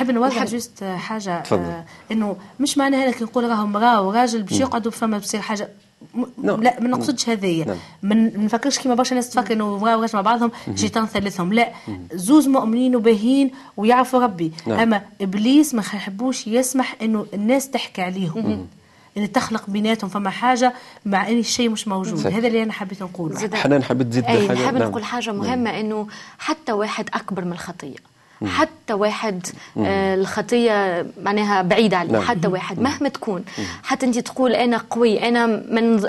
نحب 0.00 0.10
نوضح 0.10 0.44
جست 0.44 0.84
حاجة 0.84 1.42
آه 1.52 1.84
إنه 2.12 2.36
مش 2.60 2.78
معنى 2.78 2.96
هذا 2.96 3.10
كي 3.10 3.24
نقول 3.24 3.44
راهم 3.44 3.76
امراه 3.76 4.02
وراجل 4.02 4.42
باش 4.42 4.60
يقعدوا 4.60 4.92
فما 4.92 5.18
بصير 5.18 5.40
حاجة. 5.40 5.68
م... 6.14 6.24
نعم. 6.42 6.62
لا 6.62 6.80
ما 6.80 6.88
نقصدش 6.88 7.28
هذيا. 7.28 7.64
نعم. 7.64 7.76
ما 8.02 8.14
نفكرش 8.14 8.78
كيما 8.78 8.94
برشا 8.94 9.14
ناس 9.14 9.30
تفكر 9.30 9.52
إنه 9.54 9.76
امراه 9.76 9.98
وراجل 9.98 10.14
مع 10.14 10.20
بعضهم 10.20 10.50
شيطان 10.74 11.06
ثالثهم. 11.06 11.52
لا. 11.52 11.72
زوز 12.14 12.48
مؤمنين 12.48 12.96
وباهين 12.96 13.50
ويعرفوا 13.76 14.20
ربي. 14.20 14.52
نعم. 14.66 14.78
أما 14.78 15.02
إبليس 15.20 15.74
ما 15.74 15.80
يحبوش 15.80 16.46
يسمح 16.46 16.96
إنه 17.02 17.26
الناس 17.34 17.70
تحكي 17.70 18.02
عليهم. 18.02 18.66
ان 19.16 19.32
تخلق 19.32 19.70
بيناتهم 19.70 20.10
فما 20.10 20.30
حاجة 20.30 20.74
مع 21.06 21.28
إن 21.28 21.38
الشيء 21.38 21.68
مش 21.68 21.88
موجود. 21.88 22.18
صحيح. 22.18 22.36
هذا 22.36 22.46
اللي 22.46 22.62
أنا 22.62 22.72
حبيت 22.72 23.02
نقوله. 23.02 23.56
حنان 23.56 23.82
حبيت 23.82 24.06
تزيد 24.06 24.24
حاجة 24.24 24.52
نحب. 24.52 24.76
نقول 24.76 25.04
حاجة 25.04 25.32
مهمة. 25.32 25.80
إنه 25.80 26.06
حتى 26.38 26.72
واحد 26.72 27.08
أكبر 27.14 27.44
من 27.44 27.52
الخطية. 27.52 28.09
حتى 28.46 28.92
واحد 28.92 29.46
آه 29.78 30.14
الخطية 30.14 31.06
معناها 31.22 31.62
بعيدة 31.62 31.96
عليه 31.96 32.12
نعم. 32.12 32.22
حتى 32.22 32.48
واحد 32.48 32.80
مهما 32.80 33.08
تكون. 33.08 33.44
حتى 33.82 34.06
انت 34.06 34.18
تقول 34.18 34.52
أنا 34.52 34.76
قوي 34.90 35.28
أنا 35.28 35.46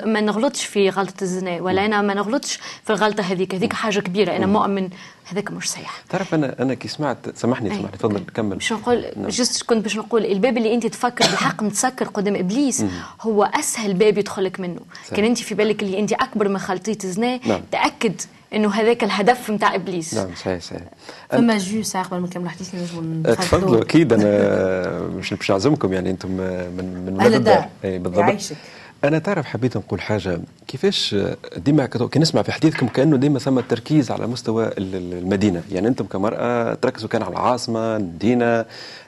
ما 0.06 0.20
نغلطش 0.20 0.64
في 0.64 0.90
غلطة 0.90 1.22
الزنا 1.22 1.60
ولا 1.60 1.86
أنا 1.86 2.02
ما 2.02 2.14
نغلطش 2.14 2.58
في 2.84 2.90
الغلطة 2.90 3.22
هذيك. 3.22 3.54
هذيك 3.54 3.72
حاجة 3.72 4.00
كبيرة. 4.00 4.36
أنا 4.36 4.46
مؤمن 4.46 4.88
هذاك 5.32 5.50
مش 5.50 5.70
صحيح. 5.70 6.02
تعرف 6.08 6.34
أنا 6.34 6.62
أنا 6.62 6.74
كي 6.74 6.88
سمعت 6.88 7.18
سامحني 7.38 7.68
سامحني 7.68 7.96
تفضل 7.98 8.24
كمل. 8.34 8.54
باش 8.54 8.72
نقول 8.72 9.04
نعم. 9.16 9.28
جست 9.28 9.62
كنت 9.62 9.82
باش 9.82 9.96
نقول 9.96 10.24
الباب 10.24 10.56
اللي 10.56 10.74
أنت 10.74 10.86
تفكر 10.86 11.24
بالحق 11.24 11.62
متسكر 11.66 12.08
قدام 12.08 12.36
إبليس 12.36 12.84
هو 13.20 13.44
أسهل 13.44 13.94
باب 13.94 14.18
يدخلك 14.18 14.60
منه. 14.60 14.80
صحيح. 15.04 15.16
كان 15.16 15.24
أنت 15.24 15.38
في 15.38 15.54
بالك 15.54 15.82
اللي 15.82 15.98
أنت 15.98 16.12
أكبر 16.12 16.48
من 16.48 16.58
خلطيه 16.58 16.98
زنا 17.02 17.40
نعم. 17.46 17.60
تأكد 17.72 18.20
إنه 18.54 18.70
هذاك 18.74 19.04
الهدف 19.04 19.50
نتاع 19.50 19.74
إبليس. 19.74 20.14
نعم 20.14 20.28
صحيح 20.34 20.60
صحيح. 20.60 20.82
فما 21.30 21.58
جو 21.58 21.82
ساعه 21.82 22.04
قبل 22.04 22.20
ما 22.20 22.26
نكمل 22.26 22.48
حديثنا 22.48 22.80
لازم 22.80 23.22
تفضلوا 23.22 23.82
أكيد 23.82 24.12
أنا 24.12 25.00
مش 25.00 25.34
باش 25.34 25.50
نعزمكم 25.50 25.92
يعني 25.92 26.10
أنتم 26.10 26.30
من 26.30 27.14
من 27.18 27.34
الدار 27.34 27.68
بالضبط. 27.84 28.18
يعيشك. 28.18 28.56
أنا 29.04 29.18
تعرف 29.18 29.46
حبيت 29.46 29.76
نقول 29.76 30.00
حاجة. 30.00 30.40
كيفاش 30.66 31.16
ديما 31.56 31.86
كي 31.86 32.18
نسمع 32.18 32.42
في 32.42 32.52
حديثكم 32.52 32.88
كأنه 32.88 33.16
ديما 33.16 33.38
ثم 33.38 33.58
التركيز 33.58 34.10
على 34.10 34.26
مستوى 34.26 34.70
المدينة. 34.78 35.62
يعني 35.72 35.88
أنتم 35.88 36.04
كمرأة 36.04 36.74
تركزوا 36.74 37.08
كان 37.08 37.22
على 37.22 37.32
العاصمة 37.32 37.96
المدينة. 37.96 38.64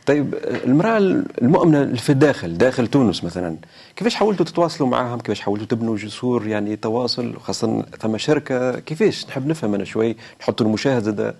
طيب 0.06 0.34
المرأة 0.64 0.98
المؤمنة 1.42 1.94
في 1.96 2.10
الداخل 2.10 2.58
داخل 2.58 2.86
تونس 2.86 3.24
مثلا 3.24 3.56
كيفاش 3.96 4.14
حاولتوا 4.14 4.46
تتواصلوا 4.46 4.88
معاهم؟ 4.88 5.20
كيفاش 5.20 5.40
حاولتوا 5.40 5.66
تبنوا 5.66 5.96
جسور 5.96 6.46
يعني 6.46 6.76
تواصل 6.76 7.36
خاصة 7.40 7.84
ثم 8.00 8.18
شركة؟ 8.18 8.80
كيفاش؟ 8.80 9.26
نحب 9.26 9.46
نفهم 9.46 9.74
أنا 9.74 9.84
شوي 9.84 10.16
نحطوا 10.40 10.66
المشاهدة 10.66 11.34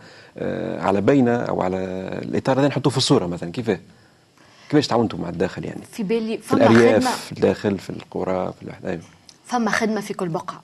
على 0.81 1.01
بينة 1.01 1.37
أو 1.37 1.63
على 1.63 1.77
الإطار 2.23 2.61
هذا 2.61 2.69
نحطوه 2.69 2.91
في 2.91 2.99
الصورة 2.99 3.27
مثلا. 3.27 3.51
كيفاه؟ 3.51 3.79
كيفاش 4.71 4.87
تعاونتوا 4.87 5.19
مع 5.19 5.29
الداخل 5.29 5.65
يعني؟ 5.65 5.81
في 5.93 6.03
بالي 6.03 6.39
في 6.39 6.53
الأرياف 6.53 7.25
في 7.25 7.33
الداخل 7.33 7.79
في 7.79 7.91
القرى 7.91 8.53
في 8.53 8.63
الوحدة 8.63 9.01
فما 9.47 9.71
خدمة 9.71 10.01
في 10.01 10.15
كل 10.15 10.29
بقعة. 10.29 10.63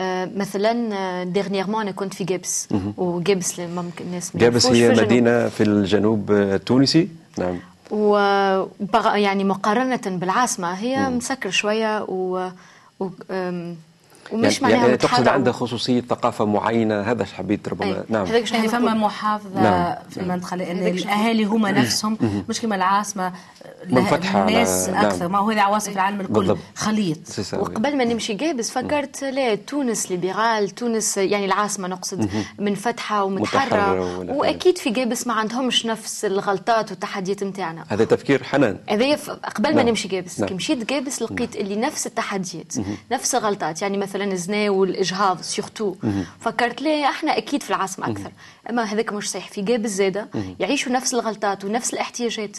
آه 0.00 0.30
مثلا 0.36 1.24
dernièrement 1.24 1.82
أنا 1.82 1.90
كنت 1.90 2.14
في 2.14 2.24
قابس 2.24 2.68
وقابس 2.96 3.60
ممكن 3.60 4.04
الناس 4.04 4.36
قابس 4.36 4.66
هي 4.66 4.88
مدينة 4.88 5.48
في 5.48 5.62
الجنوب 5.62 6.32
التونسي. 6.32 7.08
نعم. 7.38 7.58
و 7.90 8.16
يعني 9.14 9.44
مقارنة 9.44 10.00
بالعاصمة 10.06 10.72
هي 10.72 11.08
مسكر 11.08 11.50
شوية. 11.50 12.02
و, 12.02 12.50
و... 13.00 13.08
ومش 14.32 14.62
يعني, 14.62 14.74
يعني 14.74 14.96
تقصد 14.96 15.28
عندها 15.28 15.52
خصوصية 15.52 16.00
ثقافة 16.00 16.44
معينة 16.44 17.00
هذا 17.00 17.24
حبيت 17.24 17.68
ربما 17.68 17.96
أي. 17.96 18.04
نعم. 18.08 18.26
يعني 18.26 18.68
فما 18.68 18.94
محافظة 18.94 19.62
نعم. 19.62 19.94
في 20.10 20.20
المنطقة 20.20 20.56
لأن 20.56 20.86
الأهالي 20.86 21.44
هما 21.44 21.70
نفسهم. 21.70 22.18
مش 22.48 22.60
كما 22.60 22.76
العاصمة 22.76 23.32
منفتحة 23.90 24.48
الناس 24.48 24.88
على... 24.88 25.06
أكثر 25.06 25.22
نعم. 25.22 25.32
ما 25.32 25.38
هو 25.38 25.50
هذا 25.50 25.60
عواصم 25.60 25.92
العالم 25.92 26.20
الكل 26.20 26.56
خليط. 26.74 27.18
وقبل 27.52 27.96
ما 27.96 28.04
نمشي 28.04 28.34
قابس 28.34 28.70
فكرت 28.70 29.24
لا 29.24 29.54
تونس 29.54 30.10
libérale 30.10 30.70
تونس 30.70 31.16
يعني 31.16 31.44
العاصمة 31.44 31.88
نقصد 31.88 32.30
منفتحة 32.58 33.24
ومتحررة 33.24 34.18
وأكيد 34.32 34.78
في 34.78 34.90
جابس 34.90 35.26
ما 35.26 35.34
عندهمش 35.34 35.86
نفس 35.86 36.24
الغلطات 36.24 36.90
والتحديات 36.90 37.42
نتاعنا 37.44 37.84
هذا 37.88 38.04
تفكير 38.04 38.42
حنان. 38.42 38.78
هذا 38.88 39.14
قبل 39.56 39.76
ما 39.76 39.82
نمشي 39.82 40.08
جابس 40.08 40.44
كي 40.44 40.54
مشيت 40.54 40.90
جابس 40.90 41.22
لقيت 41.22 41.56
اللي 41.56 41.76
نفس 41.76 42.06
التحديات 42.06 42.72
نفس 43.12 43.34
الغلطات. 43.34 43.82
يعني 43.82 43.98
مثلا 43.98 44.11
مثلا 44.12 44.32
الزنا 44.32 44.70
والإجهاض 44.70 45.40
سيرتو 45.40 45.94
فكرت 46.40 46.82
ليه 46.82 47.04
إحنا 47.04 47.38
أكيد 47.38 47.62
في 47.62 47.70
العاصمه 47.70 48.10
أكثر. 48.10 48.32
أما 48.70 48.82
هذاك 48.82 49.12
مش 49.12 49.30
صحيح. 49.30 49.48
في 49.48 49.62
جاب 49.62 49.84
الزاده 49.84 50.28
يعيشوا 50.60 50.92
نفس 50.92 51.14
الغلطات 51.14 51.64
ونفس 51.64 51.92
الاحتياجات. 51.92 52.56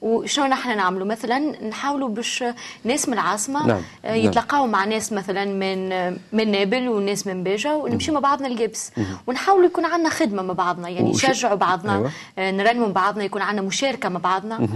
وشنو 0.00 0.46
نحن 0.46 0.76
نعملوا؟ 0.76 1.06
مثلا 1.06 1.68
نحاولوا 1.68 2.08
باش 2.08 2.44
ناس 2.84 3.08
من 3.08 3.14
العاصمة 3.14 3.66
نعم. 3.66 3.80
يتلقاو 4.04 4.66
مع 4.66 4.84
ناس 4.84 5.12
مثلا 5.12 5.44
من 5.44 5.88
من 6.32 6.50
نابل 6.50 6.88
وناس 6.88 7.26
من 7.26 7.44
باجا 7.44 7.72
ونمشي 7.72 8.12
مع 8.12 8.20
بعضنا 8.20 8.48
الجبس. 8.48 8.92
ونحاولوا 9.26 9.66
يكون 9.66 9.84
عندنا 9.84 10.08
خدمة 10.08 10.42
مع 10.42 10.54
بعضنا. 10.54 10.88
يعني 10.88 11.10
نشجعوا 11.10 11.54
بعضنا 11.54 11.94
أيوة. 11.94 12.10
نرنموا 12.50 12.88
بعضنا 12.88 13.24
يكون 13.24 13.42
عندنا 13.42 13.66
مشاركة 13.66 14.08
مع 14.08 14.20
بعضنا. 14.20 14.68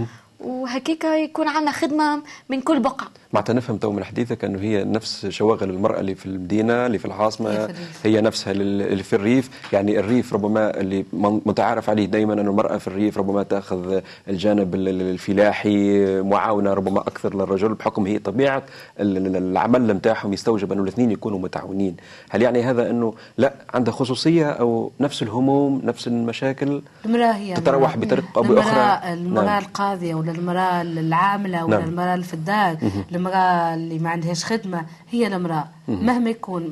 وهكيك 0.43 1.03
يكون 1.03 1.47
عندنا 1.47 1.71
خدمة 1.71 2.21
من 2.49 2.61
كل 2.61 2.79
بقعة. 2.79 3.07
معناتها 3.33 3.53
نفهم 3.53 3.77
تو 3.77 3.91
من 3.91 4.03
حديثك 4.03 4.43
أنه 4.45 4.59
هي 4.59 4.83
نفس 4.83 5.25
شواغل 5.25 5.69
المرأة 5.69 5.99
اللي 5.99 6.15
في 6.15 6.25
المدينة 6.25 6.85
اللي 6.85 6.97
في 6.97 7.05
العاصمة 7.05 7.73
هي 8.03 8.21
نفسها 8.21 8.51
اللي 8.51 9.03
في 9.03 9.15
الريف. 9.15 9.49
يعني 9.73 9.99
الريف 9.99 10.33
ربما 10.33 10.79
اللي 10.79 11.05
متعارف 11.13 11.89
عليه 11.89 12.05
دائما 12.05 12.33
أنه 12.33 12.41
المرأة 12.41 12.77
في 12.77 12.87
الريف 12.87 13.17
ربما 13.17 13.43
تأخذ 13.43 13.99
الجانب 14.27 14.75
الفلاحي 14.75 16.05
معاونة 16.21 16.73
ربما 16.73 16.99
أكثر 16.99 17.35
للرجل 17.35 17.73
بحكم 17.73 18.05
هي 18.07 18.19
طبيعة 18.19 18.63
العمل 18.99 19.87
نتاعهم 19.87 20.33
يستوجب 20.33 20.71
أنه 20.71 20.83
الاثنين 20.83 21.11
يكونوا 21.11 21.39
متعاونين. 21.39 21.95
هل 22.29 22.41
يعني 22.41 22.63
هذا 22.63 22.89
أنه 22.89 23.13
لا 23.37 23.53
عندها 23.73 23.93
خصوصية 23.93 24.49
أو 24.49 24.91
نفس 24.99 25.23
الهموم 25.23 25.81
نفس 25.83 26.07
المشاكل؟ 26.07 26.81
المرأة 27.05 27.31
هي 27.31 27.53
تتروح 27.53 27.97
بطريقة 27.97 28.27
أو 28.37 28.41
بأخرى؟ 28.41 29.13
المرأة 29.13 29.45
نعم. 29.45 29.63
القاضية 29.63 30.15
ولا 30.15 30.30
المرأة 30.31 30.81
العاملة 30.81 31.65
ولا 31.65 31.77
نعم. 31.79 31.89
المرأة 31.89 32.13
اللي 32.13 32.25
في 32.25 32.33
الدار 32.33 32.77
المرأة 33.11 33.73
اللي 33.75 33.99
ما 33.99 34.09
عندهاش 34.09 34.45
خدمة 34.45 34.85
هي 35.11 35.27
المراه 35.27 35.67
مهما 36.03 36.29
يكون 36.29 36.63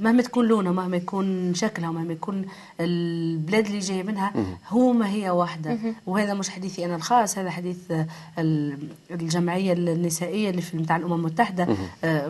مهما 0.00 0.22
تكون 0.22 0.46
لونها 0.46 0.72
مهما 0.72 0.96
يكون 0.96 1.54
شكلها 1.54 1.88
ومهما 1.88 2.12
يكون 2.12 2.44
البلاد 2.80 3.66
اللي 3.66 3.78
جاية 3.78 4.02
منها 4.02 4.32
هو 4.68 4.92
ما 4.92 5.10
هي 5.10 5.30
واحدة. 5.30 5.78
وهذا 6.06 6.34
مش 6.34 6.48
حديثي 6.48 6.84
أنا 6.84 6.96
الخاص 6.96 7.38
هذا 7.38 7.50
حديث 7.50 7.78
الجمعية 9.10 9.72
النسائية 9.72 10.50
اللي 10.50 10.62
في 10.62 10.76
نتاع 10.76 10.96
الأمم 10.96 11.12
المتحدة 11.14 11.64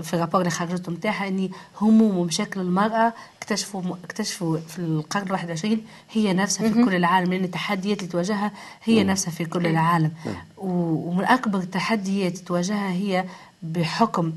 في 0.03 0.15
الرابور 0.15 0.41
اللي 0.41 0.51
خرجته 0.51 0.93
نتاعها 0.93 1.29
إني 1.29 1.51
هموم 1.81 2.19
ومشاكل 2.19 2.61
المرأة 2.61 3.13
اكتشفوا 3.39 3.83
اكتشفوا 4.05 4.57
في 4.59 4.79
القرن 4.79 5.31
21 5.31 5.81
هي 6.13 6.33
نفسها 6.33 6.69
في 6.69 6.85
كل 6.85 6.95
العالم 6.95 7.33
لأن 7.33 7.45
التحديات 7.45 7.99
اللي 7.99 8.13
تواجهها 8.13 8.53
هي 8.85 9.05
نفسها 9.05 9.31
في 9.31 9.45
كل 9.45 9.67
العالم. 9.67 10.11
ومن 10.59 11.25
أكبر 11.25 11.59
التحديات 11.59 12.39
تواجهها 12.39 12.91
هي 12.91 13.25
بحكم 13.63 14.33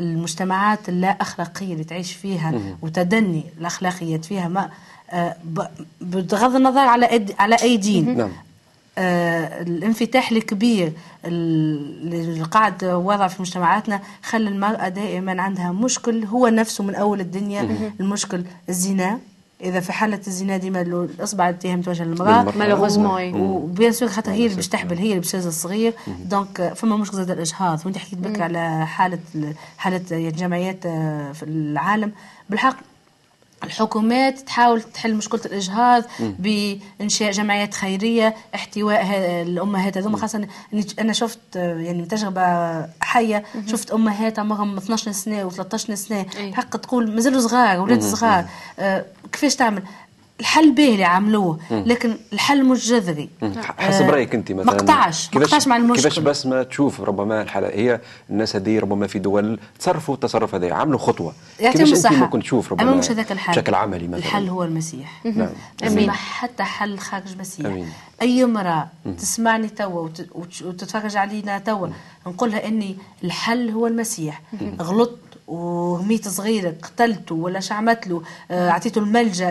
المجتمعات 0.00 0.88
اللا 0.88 1.08
اخلاقيه 1.08 1.72
اللي 1.72 1.84
تعيش 1.84 2.12
فيها 2.12 2.60
وتدني 2.82 3.44
الاخلاقيات 3.58 4.24
فيها 4.24 4.48
ما 4.48 4.70
بغض 6.00 6.56
النظر 6.56 6.80
على 6.80 7.26
على 7.38 7.56
أي 7.62 7.76
دين. 7.76 8.16
نعم. 8.16 8.30
آه 8.98 9.62
الانفتاح 9.62 10.30
الكبير 10.30 10.92
اللي 11.24 12.42
قاعد 12.42 12.84
وضع 12.84 13.28
في 13.28 13.42
مجتمعاتنا 13.42 14.00
خلى 14.22 14.48
المرأة 14.48 14.88
دائما 14.88 15.42
عندها 15.42 15.72
مشكل 15.72 16.24
هو 16.24 16.48
نفسه 16.48 16.84
من 16.84 16.94
أول 16.94 17.20
الدنيا 17.20 17.92
المشكل 18.00 18.44
الزنا. 18.68 19.18
إذا 19.62 19.80
في 19.80 19.92
حالة 19.92 20.20
الزنا 20.26 20.56
ديما 20.56 20.80
الاصبع 20.80 21.48
الاتهام 21.48 21.82
توجه 21.82 22.04
للمرأة. 22.04 22.58
malheureusement 22.58 23.34
و 23.34 23.46
bien 23.46 23.92
sûr 23.92 24.08
خاطر 24.08 24.32
هي 24.32 24.44
اللي 24.44 24.56
باش 24.56 24.68
تحبل 24.68 24.98
هي 24.98 25.08
اللي 25.08 25.20
باش 25.20 25.34
الصغير. 25.34 25.94
donc 26.24 26.72
فما 26.76 26.96
مشكل 26.96 27.16
زاد 27.16 27.30
الإجهاض. 27.30 27.80
وانت 27.84 27.98
حكيت 27.98 28.18
بك 28.18 28.40
على 28.40 28.86
حالة 28.86 29.18
حالة 29.78 30.30
جمعيات 30.30 30.82
في 31.36 31.42
العالم. 31.42 32.12
بالحق 32.50 32.76
الحكومات 33.70 34.38
تحاول 34.38 34.82
تحل 34.82 35.14
مشكلة 35.14 35.40
الإجهاض 35.46 36.04
بإنشاء 36.38 37.30
جمعيات 37.30 37.74
خيرية 37.74 38.34
احتواء 38.54 39.06
الأمهات 39.42 39.98
هذوما 39.98 40.16
خاصة 40.16 40.46
أنا 40.98 41.12
شفت 41.12 41.38
يعني 41.56 42.06
تجربة 42.06 42.42
حية 43.00 43.44
شفت 43.66 43.90
أمهات 43.90 44.38
عمرهم 44.38 44.76
12 44.76 45.12
سنة 45.12 45.50
و13 45.50 45.76
سنة 45.76 46.26
حق 46.52 46.76
تقول 46.76 47.14
مازالوا 47.14 47.40
صغار 47.40 47.76
أولاد 47.76 48.02
صغار. 48.02 48.44
آه، 48.78 49.04
كيفاش 49.32 49.56
تعمل؟ 49.56 49.82
الحل 50.40 50.72
به 50.72 50.88
اللي 50.88 51.04
عملوه 51.04 51.58
لكن 51.70 52.16
الحل 52.32 52.64
مش 52.64 52.88
جذري. 52.88 53.28
حسب 53.78 54.04
آه 54.04 54.10
رأيك 54.10 54.34
أنت 54.34 54.52
مثلا. 54.52 54.74
مقطعش 54.74 55.30
مقطعش 55.34 55.68
مع 55.68 55.76
المشكلة. 55.76 56.02
كيفاش 56.02 56.18
بس 56.18 56.46
ما 56.46 56.62
تشوف 56.62 57.00
ربما 57.00 57.42
الحالة 57.42 57.68
هي 57.68 58.00
الناس 58.30 58.56
هذه 58.56 58.78
ربما 58.78 59.06
في 59.06 59.18
دول 59.18 59.58
تصرفوا 59.78 60.14
التصرف 60.14 60.54
هذا 60.54 60.74
عملوا 60.74 60.98
خطوة. 60.98 61.32
كيفاش 61.58 62.06
أنت 62.06 62.12
ممكن 62.12 62.40
تشوف 62.40 62.72
ربما 62.72 62.94
مش 62.94 63.10
هذاك 63.10 63.32
الحل. 63.32 63.52
بشكل 63.52 63.74
عملي 63.74 64.08
مثلا؟ 64.08 64.18
الحل 64.18 64.48
هو 64.48 64.64
المسيح. 64.64 65.24
نعم. 65.24 65.48
أمين. 65.86 66.10
حتى 66.10 66.62
حل 66.62 66.98
خارج 66.98 67.32
المسيح 67.32 67.66
أمين. 67.66 67.88
أي 68.22 68.44
امرأة 68.44 68.88
تسمعني 69.18 69.68
توا 69.68 70.08
وتتفرج 70.64 71.16
علينا 71.16 71.58
توا 71.58 71.88
نقولها 72.26 72.66
إني 72.66 72.96
الحل 73.24 73.70
هو 73.70 73.86
المسيح. 73.86 74.42
غلطت 74.80 75.18
وهميت 75.50 76.28
صغير 76.28 76.74
قتلته 76.82 77.34
ولا 77.34 77.60
شعمت 77.60 78.06
له 78.06 78.22
آه، 78.50 78.70
أعطيته 78.70 78.98
الملجأ 78.98 79.48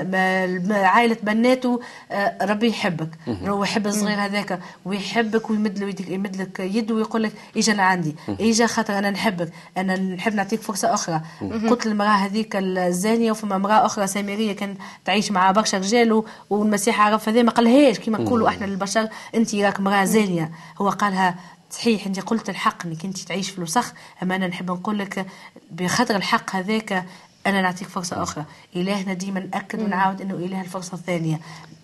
عائلة 0.71 1.17
بناته 1.23 1.79
آه، 2.11 2.45
ربي 2.45 2.67
يحبك. 2.67 3.09
هو 3.27 3.63
يحب 3.63 3.87
الصغير 3.87 4.17
هذاك 4.19 4.59
ويحبك 4.85 5.49
ويمد 5.49 5.79
له 5.79 6.13
يمد 6.13 6.35
لك 6.35 6.59
يده 6.59 6.95
ويقول 6.95 7.23
لك 7.23 7.31
اجا 7.57 7.73
لعندي؟ 7.73 8.15
اجا 8.39 8.67
خاطر 8.67 8.97
أنا 8.97 9.09
نحبك. 9.09 9.51
أنا 9.77 9.95
نحب 9.95 10.33
نعطيك 10.35 10.61
فرصة 10.61 10.93
أخرى. 10.93 11.21
قلت 11.69 11.85
المراه 11.87 12.07
هذيك 12.09 12.55
الزانية 12.55 13.31
وفما 13.31 13.55
امرأة 13.55 13.85
أخرى 13.85 14.07
سامرية 14.07 14.53
كانت 14.55 14.77
تعيش 15.05 15.31
مع 15.31 15.51
برشا 15.51 15.77
رجال 15.77 16.23
والمسيح 16.49 17.01
عرف 17.01 17.29
هذا 17.29 17.41
ما 17.43 17.51
قالهاش. 17.51 17.99
كما 17.99 18.17
نقولوا 18.17 18.49
إحنا 18.49 18.65
للبشر 18.65 19.07
أنت 19.35 19.55
راك 19.55 19.79
امراه 19.79 20.03
زانية. 20.03 20.51
هو 20.81 20.89
قالها 20.89 21.35
صحيح 21.71 22.05
أنت 22.05 22.19
قلت 22.19 22.49
الحق 22.49 22.85
إنك 22.85 23.05
أنت 23.05 23.17
تعيش 23.17 23.49
في 23.49 23.57
الوسخ 23.57 23.93
أما 24.23 24.35
أنا 24.35 24.47
نحب 24.47 24.71
نقول 24.71 24.99
لك 24.99 25.25
بخاطر 25.71 26.15
الحق 26.15 26.55
هذاك 26.55 27.05
أنا 27.45 27.61
نعطيك 27.61 27.87
فرصة 27.87 28.23
أخرى. 28.23 28.45
إلهنا 28.75 29.13
ديما 29.13 29.39
ناكد 29.39 29.81
ونعاود 29.81 30.21
إنه 30.21 30.33
إله 30.33 30.61
الفرصة 30.61 30.93
الثانية. 30.93 31.39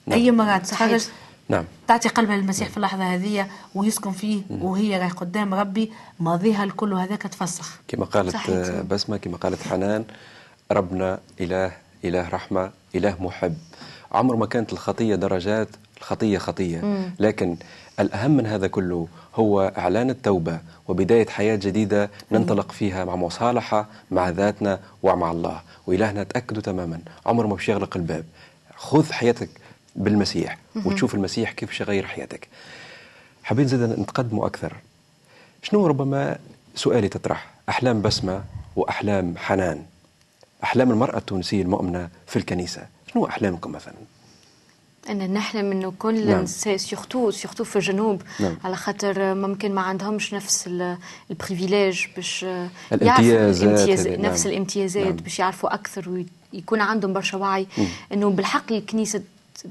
نعم. 0.07 0.19
أي 0.19 0.31
مره 0.31 0.57
تخرج 0.57 1.05
نعم. 1.49 1.63
تعطي 1.87 2.09
قلبها 2.09 2.35
للمسيح 2.35 2.69
في 2.69 2.77
اللحظة 2.77 3.13
هذه 3.13 3.47
ويسكن 3.75 4.11
فيه 4.11 4.41
وهي 4.49 4.97
راهي 4.97 5.09
قدام 5.09 5.53
ربي 5.53 5.91
ماضيها 6.19 6.63
الكل 6.63 6.93
هذاك 6.93 7.21
تفسخ. 7.21 7.79
كما 7.87 8.05
قالت 8.05 8.33
صحيح. 8.33 8.81
بسمة 8.81 9.17
كما 9.17 9.37
قالت 9.37 9.67
حنان 9.67 10.05
ربنا 10.71 11.19
إله 11.41 11.71
إله 12.05 12.29
رحمة 12.29 12.71
إله 12.95 13.15
محب. 13.19 13.57
عمر 14.11 14.35
ما 14.35 14.45
كانت 14.45 14.73
الخطية 14.73 15.15
درجات 15.15 15.69
الخطية 15.97 16.37
خطية. 16.37 17.11
لكن 17.19 17.57
الأهم 17.99 18.31
من 18.31 18.45
هذا 18.45 18.67
كله 18.67 19.07
هو 19.35 19.73
إعلان 19.77 20.09
التوبة 20.09 20.59
وبداية 20.87 21.27
حياة 21.27 21.55
جديدة 21.55 22.09
ننطلق 22.31 22.71
فيها 22.71 23.05
مع 23.05 23.15
مصالحة 23.15 23.87
مع 24.11 24.29
ذاتنا 24.29 24.79
ومع 25.03 25.31
الله. 25.31 25.61
وإلهنا 25.87 26.23
تأكدوا 26.23 26.61
تماما. 26.61 26.99
عمره 27.25 27.47
ما 27.47 27.55
باش 27.55 27.69
يغلق 27.69 27.97
الباب. 27.97 28.25
خذ 28.75 29.11
حياتك 29.11 29.50
بالمسيح 29.95 30.57
وتشوف 30.85 31.15
المسيح 31.15 31.51
كيف 31.51 31.79
يغير 31.81 32.05
حياتك. 32.05 32.48
حابين 33.43 33.67
زيدا 33.67 33.87
نتقدموا 33.87 34.48
أكثر. 34.48 34.74
شنو 35.63 35.87
ربما 35.87 36.37
سؤالي 36.75 37.09
تطرح؟ 37.09 37.48
أحلام 37.69 38.01
بسمة 38.01 38.43
وأحلام 38.75 39.33
حنان. 39.37 39.85
أحلام 40.63 40.91
المرأة 40.91 41.17
التونسية 41.17 41.61
المؤمنة 41.61 42.09
في 42.27 42.35
الكنيسة. 42.35 42.87
شنو 43.13 43.25
أحلامكم 43.25 43.71
مثلاً؟ 43.71 43.93
إن 45.09 45.33
نحلم 45.33 45.72
انه 45.72 45.94
كل 46.00 46.27
نعم. 46.27 46.46
surtout 46.46 47.31
surtout 47.31 47.63
في 47.63 47.75
الجنوب 47.75 48.22
نعم. 48.39 48.57
على 48.63 48.75
خاطر 48.75 49.33
ممكن 49.33 49.75
ما 49.75 49.81
عندهمش 49.81 50.33
نفس 50.33 50.70
ال 51.29 51.37
privilège 51.37 52.05
باش 52.15 52.46
الامتيازات 52.91 54.20
نعم. 54.20 54.31
نفس 54.31 54.46
الامتيازات 54.46 55.05
نعم. 55.05 55.15
باش 55.15 55.39
يعرفوا 55.39 55.74
أكثر 55.74 56.25
ويكون 56.53 56.81
عندهم 56.81 57.13
برشا 57.13 57.37
وعي 57.37 57.68
إنه 58.13 58.29
بالحق 58.29 58.72
الكنيسة 58.72 59.22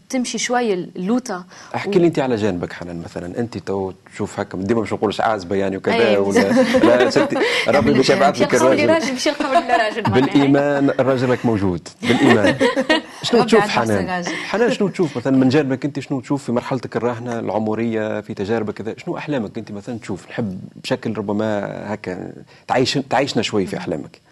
تمشي 0.09 0.39
شوية 0.39 0.75
اللوطه 0.75 1.45
أحكي 1.75 1.99
لي 1.99 2.07
أنت 2.07 2.19
على 2.19 2.37
جانبك 2.37 2.73
حنان 2.73 3.03
مثلا 3.03 3.39
أنت 3.39 3.59
تو 3.59 3.93
تشوف 4.15 4.41
هكا 4.41 4.59
ديما 4.59 4.81
باش 4.81 4.93
نقولش 4.93 5.21
عازبة 5.21 5.57
يعني 5.57 5.77
وكذا. 5.77 6.19
ولا 6.19 6.49
لا 6.83 7.11
ستي 7.17 7.37
ربي 7.69 7.93
باش 7.93 8.11
يبعث 8.11 8.41
لك 8.41 8.55
الراجل. 8.55 8.91
راجل 8.91 9.13
باش 9.13 9.27
يلقاو 9.27 9.53
راجل 9.53 10.03
بالإيمان 10.03 10.91
الراجل 10.91 11.31
لك 11.31 11.47
موجود 11.47 11.89
بالإيمان. 12.03 12.57
شنو 13.23 13.45
تشوف 13.45 13.61
حنان؟ 13.61 14.25
حنان 14.25 14.73
شنو 14.73 14.89
تشوف؟ 14.89 15.17
مثلا 15.17 15.37
من 15.37 15.49
جانبك 15.49 15.85
أنت 15.85 16.01
شنو 16.01 16.21
تشوف 16.21 16.45
في 16.45 16.53
مرحلتك 16.53 16.97
الراهنه 16.97 17.39
العمرية 17.39 18.21
في 18.21 18.35
تجاربك 18.35 18.75
كذا؟ 18.75 18.95
شنو 18.99 19.17
أحلامك 19.19 19.59
أنت 19.59 19.73
مثلا 19.73 19.99
تشوف؟ 19.99 20.29
نحب 20.31 20.61
بشكل 20.83 21.19
ربما 21.19 21.71
هكا 21.95 22.33
تعيش 22.69 22.99
تعيشنا 23.11 23.43
شوي 23.43 23.67
في 23.67 23.77
أحلامك. 23.77 24.24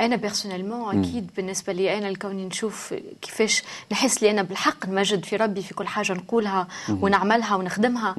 أنا 0.00 0.16
personnellement 0.16 0.98
أكيد 0.98 1.30
بالنسبة 1.36 1.72
لي 1.72 1.98
أنا 1.98 2.08
الكوني 2.08 2.44
نشوف 2.44 2.94
كيفاش 3.22 3.62
نحس 3.92 4.22
لي 4.22 4.30
أنا 4.30 4.42
بالحق 4.42 4.86
نمجد 4.86 5.24
في 5.24 5.36
ربي 5.36 5.62
في 5.62 5.74
كل 5.74 5.86
حاجة 5.86 6.12
نقولها 6.12 6.68
ونعملها 6.88 7.56
ونخدمها. 7.56 8.16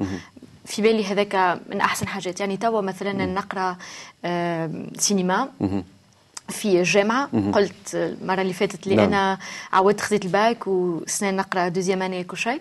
في 0.64 0.82
بالي 0.82 1.04
هذاك 1.04 1.60
من 1.70 1.80
أحسن 1.80 2.08
حاجات. 2.08 2.40
يعني 2.40 2.56
توا 2.56 2.80
مثلا 2.80 3.26
نقرأ 3.26 3.76
سينما 4.98 5.48
في 6.48 6.80
الجامعة. 6.80 7.28
قلت 7.52 7.94
المرة 7.94 8.40
اللي 8.40 8.52
فاتت 8.52 8.86
اللي 8.86 8.96
نعم. 8.96 9.06
أنا 9.06 9.38
عودت 9.72 10.00
خذيت 10.00 10.24
الباك 10.24 10.66
وسنة 10.66 11.30
نقرأ 11.30 11.68
deuxième 11.68 12.02
année 12.02 12.24
كل 12.24 12.36
شيء. 12.36 12.60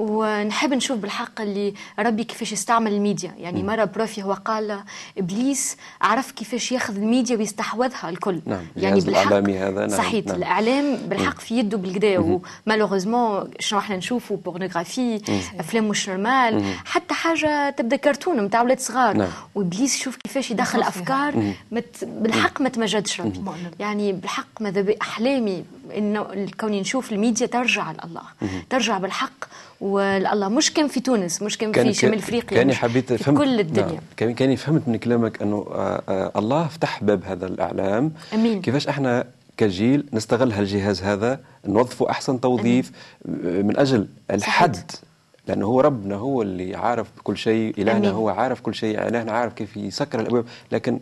ونحب 0.00 0.74
نشوف 0.74 0.98
بالحق 0.98 1.40
اللي 1.40 1.74
ربي 1.98 2.24
كيفاش 2.24 2.52
يستعمل 2.52 2.92
الميديا. 2.92 3.34
يعني 3.38 3.62
مرة 3.62 3.84
prof 3.84 4.14
ي 4.14 4.22
هو 4.22 4.32
قال 4.32 4.80
إبليس 5.18 5.76
عرف 6.00 6.30
كيفاش 6.30 6.72
ياخذ 6.72 6.96
الميديا 6.96 7.36
ويستحوذها 7.36 8.08
الكل. 8.08 8.40
نعم. 8.46 8.64
يعني 8.76 9.00
بالحق 9.00 9.32
هذا 9.32 9.70
نعم. 9.70 9.88
صحيح 9.88 10.26
نعم. 10.26 10.36
الإعلام 10.36 10.96
بالحق 10.96 11.40
في 11.40 11.58
يده 11.58 11.78
بالقدا 11.78 12.40
و 12.66 12.71
malheureusement 12.71 13.50
شنو 13.58 13.78
إحنا 13.78 13.96
نشوفوا 13.96 14.36
pornographie 14.36 15.20
أفلام 15.60 15.88
مش 15.88 16.08
normal 16.08 16.74
حتى 16.84 17.14
حاجة 17.14 17.70
تبدا 17.70 17.96
كرتون 17.96 18.40
نتاع 18.40 18.62
ولاد 18.62 18.80
صغار. 18.80 19.16
نعم. 19.16 19.28
وإبليس 19.54 19.98
شوف 19.98 20.16
كيفاش 20.16 20.50
يدخل 20.50 20.82
أفكار 20.82 21.54
مت 21.72 22.04
بالحق 22.04 22.60
ما 22.60 22.68
تمجدش 22.68 23.20
ربي. 23.20 23.40
يعني 23.78 24.12
بالحق 24.12 24.60
ماذا 24.60 24.80
بأحلامي 24.80 25.64
إنه 25.96 26.48
كوني 26.60 26.80
نشوف 26.80 27.12
الميديا 27.12 27.46
ترجع 27.46 27.92
لله. 27.92 28.22
ترجع 28.70 28.98
بالحق 28.98 29.44
والله 29.80 30.48
مش 30.48 30.72
كان 30.72 30.88
في 30.88 31.00
تونس 31.00 31.42
مش 31.42 31.58
كان, 31.58 31.72
كان 31.72 31.86
في 31.86 31.94
شمال 31.94 32.18
إفريقيا 32.18 32.58
كان 32.58 32.72
حبيت 32.72 33.12
في 33.12 33.32
كل 33.32 33.60
الدنيا 33.60 34.00
نعم. 34.20 34.34
كان 34.34 34.56
فهمت 34.56 34.88
من 34.88 34.96
كلامك 34.96 35.42
أنه 35.42 35.66
آه 35.70 36.02
آه 36.08 36.32
الله 36.36 36.68
فتح 36.68 37.04
باب 37.04 37.24
هذا 37.24 37.46
الإعلام 37.46 38.12
أمين 38.34 38.62
كيفاش 38.62 38.88
إحنا 38.88 39.24
كجيل 39.56 40.06
نستغل 40.12 40.52
هالجهاز 40.52 41.02
هذا 41.02 41.40
نوظفه 41.66 42.10
أحسن 42.10 42.40
توظيف 42.40 42.92
أمين. 43.28 43.66
من 43.66 43.78
أجل 43.78 44.06
الحد 44.30 44.76
صحيح. 44.76 45.09
لأنه 45.48 45.66
هو 45.66 45.80
ربنا 45.80 46.14
هو 46.14 46.42
اللي 46.42 46.76
عارف 46.76 47.08
كل 47.24 47.36
شيء 47.36 47.74
إلهنا 47.78 47.98
أمين. 47.98 48.10
هو 48.10 48.28
عارف 48.28 48.60
كل 48.60 48.74
شيء 48.74 49.08
إلهنا 49.08 49.32
عارف 49.32 49.52
كيف 49.52 49.76
يسكر 49.76 50.20
الأبواب 50.20 50.44
لكن 50.72 51.00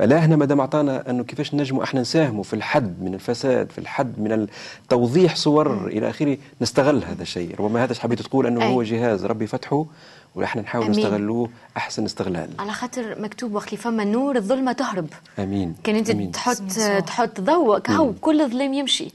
إلهنا 0.00 0.36
ما 0.36 0.44
دام 0.44 0.60
أعطانا 0.60 1.10
أنه 1.10 1.24
كيفاش 1.24 1.54
نجموا 1.54 1.84
إحنا 1.84 2.00
نساهموا 2.00 2.42
في 2.42 2.54
الحد 2.54 3.02
من 3.02 3.14
الفساد 3.14 3.72
في 3.72 3.78
الحد 3.78 4.20
من 4.20 4.46
توضيح 4.88 5.36
صور. 5.36 5.86
إلى 5.86 6.10
آخره 6.10 6.36
نستغل 6.60 7.04
هذا 7.04 7.22
الشيء 7.22 7.54
ربما 7.60 7.84
هذا 7.84 7.94
حبيت 7.94 8.22
تقول 8.22 8.46
أنه 8.46 8.62
أي. 8.62 8.72
هو 8.72 8.82
جهاز 8.82 9.26
ربي 9.26 9.46
فتحه 9.46 9.86
ونحن 10.34 10.58
نحاول 10.58 10.84
أمين. 10.84 10.98
نستغلوه 10.98 11.50
أحسن 11.76 12.04
استغلال. 12.04 12.50
على 12.58 12.72
خاطر 12.72 13.20
مكتوب 13.20 13.54
وقت 13.54 13.74
فما 13.74 14.04
نور 14.04 14.36
الظلمة 14.36 14.72
تهرب. 14.72 15.08
آمين. 15.38 15.74
كان 15.84 15.96
أنت 15.96 16.10
أمين. 16.10 16.32
تحط 16.32 16.62
تحط 17.06 17.40
ضوء 17.40 17.78
كهو 17.78 18.12
كل 18.12 18.48
ظلام 18.50 18.74
يمشي. 18.74 19.08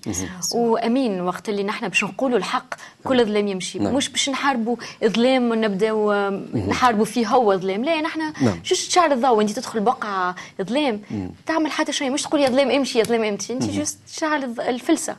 وأمين 0.56 1.22
وقت 1.22 1.50
اللي 1.50 1.64
نحن 1.64 1.88
باش 1.88 2.04
نقولوا 2.04 2.38
الحق 2.38 2.74
كل 3.04 3.26
ظلام 3.26 3.48
يمشي. 3.48 3.80
نعم. 3.80 3.96
مش 3.96 4.10
باش 4.10 4.30
نحاربوا 4.30 4.76
ظلام 5.06 5.52
ونبداو 5.52 6.14
نحاربوا 6.54 7.06
فيه 7.06 7.28
هو 7.28 7.58
ظلام 7.58 7.84
لا 7.84 8.02
نحن 8.02 8.20
نعم. 8.20 8.60
juste 8.66 8.90
تشعل 8.90 9.14
الضوء؟ 9.14 9.42
أنت 9.42 9.52
تدخل 9.52 9.80
بقعة 9.80 10.36
ظلام 10.62 11.02
تعمل 11.46 11.72
حتى 11.72 11.92
شيء 11.92 12.12
مش 12.12 12.22
تقول 12.22 12.42
يا 12.42 12.50
ظلام 12.50 12.72
امشي 12.72 13.00
يا 13.00 13.04
ظلام 13.04 13.24
امشي. 13.24 13.54
أنت 13.54 13.64
juste 13.64 14.00
تشعل 14.08 14.60
الفلسة. 14.60 15.16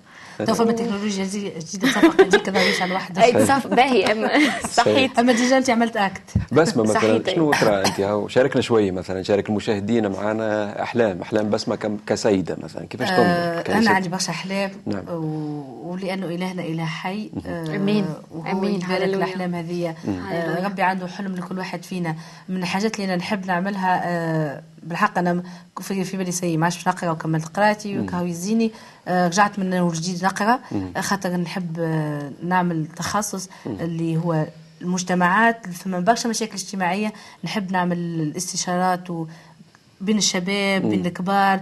تو 0.46 0.54
فما 0.54 0.72
تكنولوجيا 0.72 1.24
جديده 1.24 1.88
صفقه 1.88 2.24
هذيك 2.48 2.82
على 2.82 2.90
الواحد 2.90 3.14
باهي 3.68 4.46
صحيح. 4.72 5.18
أما 5.18 5.32
déjà 5.32 5.58
أنت 5.58 5.70
عملت 5.70 5.85
acte. 5.96 6.22
بسمة 6.52 6.82
مثلا. 6.96 7.22
شنو 7.34 7.52
ترى 7.52 7.80
أنت؟ 7.86 8.00
هاو 8.00 8.28
شاركنا 8.28 8.62
شوي 8.62 8.90
مثلا 8.90 9.22
شارك 9.22 9.48
المشاهدين 9.48 10.08
معنا 10.08 10.82
أحلام 10.82 11.22
أحلام 11.22 11.50
بسمة 11.50 11.98
كسيدة 12.06 12.56
مثلا. 12.62 12.86
كيفاش 12.86 13.08
تنظر 13.08 13.22
آه 13.22 13.78
أنا 13.78 13.90
عندي 13.90 14.08
برشا 14.08 14.30
أحلام. 14.30 14.70
نعم. 14.86 15.04
ولأنه 15.84 16.26
إلهنا 16.26 16.62
إله 16.62 16.84
حي. 16.84 17.30
آه 17.46 17.76
أمين. 17.76 18.06
أمين. 18.52 18.84
على 18.84 19.04
الاحلام 19.04 19.54
هذه. 19.54 19.94
آه 20.32 20.64
ربي 20.66 20.82
عنده 20.82 21.06
حلم 21.06 21.34
لكل 21.34 21.58
واحد 21.58 21.82
فينا. 21.84 22.16
من 22.48 22.56
الحاجات 22.56 22.94
اللي 22.94 23.04
أنا 23.04 23.16
نحب 23.16 23.46
نعملها 23.46 24.02
آه 24.04 24.62
بالحق 24.82 25.18
أنا 25.18 25.42
في, 25.80 26.04
في 26.04 26.16
بالي 26.16 26.32
سي 26.32 26.56
ما 26.56 26.64
عادش 26.64 26.88
نقرأ 26.88 27.10
وكملت 27.10 27.46
قراءتي 27.48 27.98
وكهو 27.98 28.24
يزيني 28.24 28.72
آه، 29.08 29.26
رجعت 29.28 29.58
من 29.58 29.88
جديد 29.88 30.24
نقرأ. 30.24 30.58
خاطر 30.98 31.36
نحب 31.36 31.76
آه، 31.80 32.30
نعمل 32.44 32.86
تخصص 32.96 33.48
اللي 33.66 34.16
هو 34.16 34.46
المجتمعات 34.82 35.66
فما 35.66 36.00
برشا 36.00 36.28
مشاكل 36.28 36.52
اجتماعية 36.52 37.12
نحب 37.44 37.72
نعمل 37.72 37.98
الاستشارات 37.98 39.10
و 39.10 39.26
بين 40.00 40.18
الشباب 40.18 40.84
مم. 40.84 40.90
بين 40.90 41.06
الكبار 41.06 41.60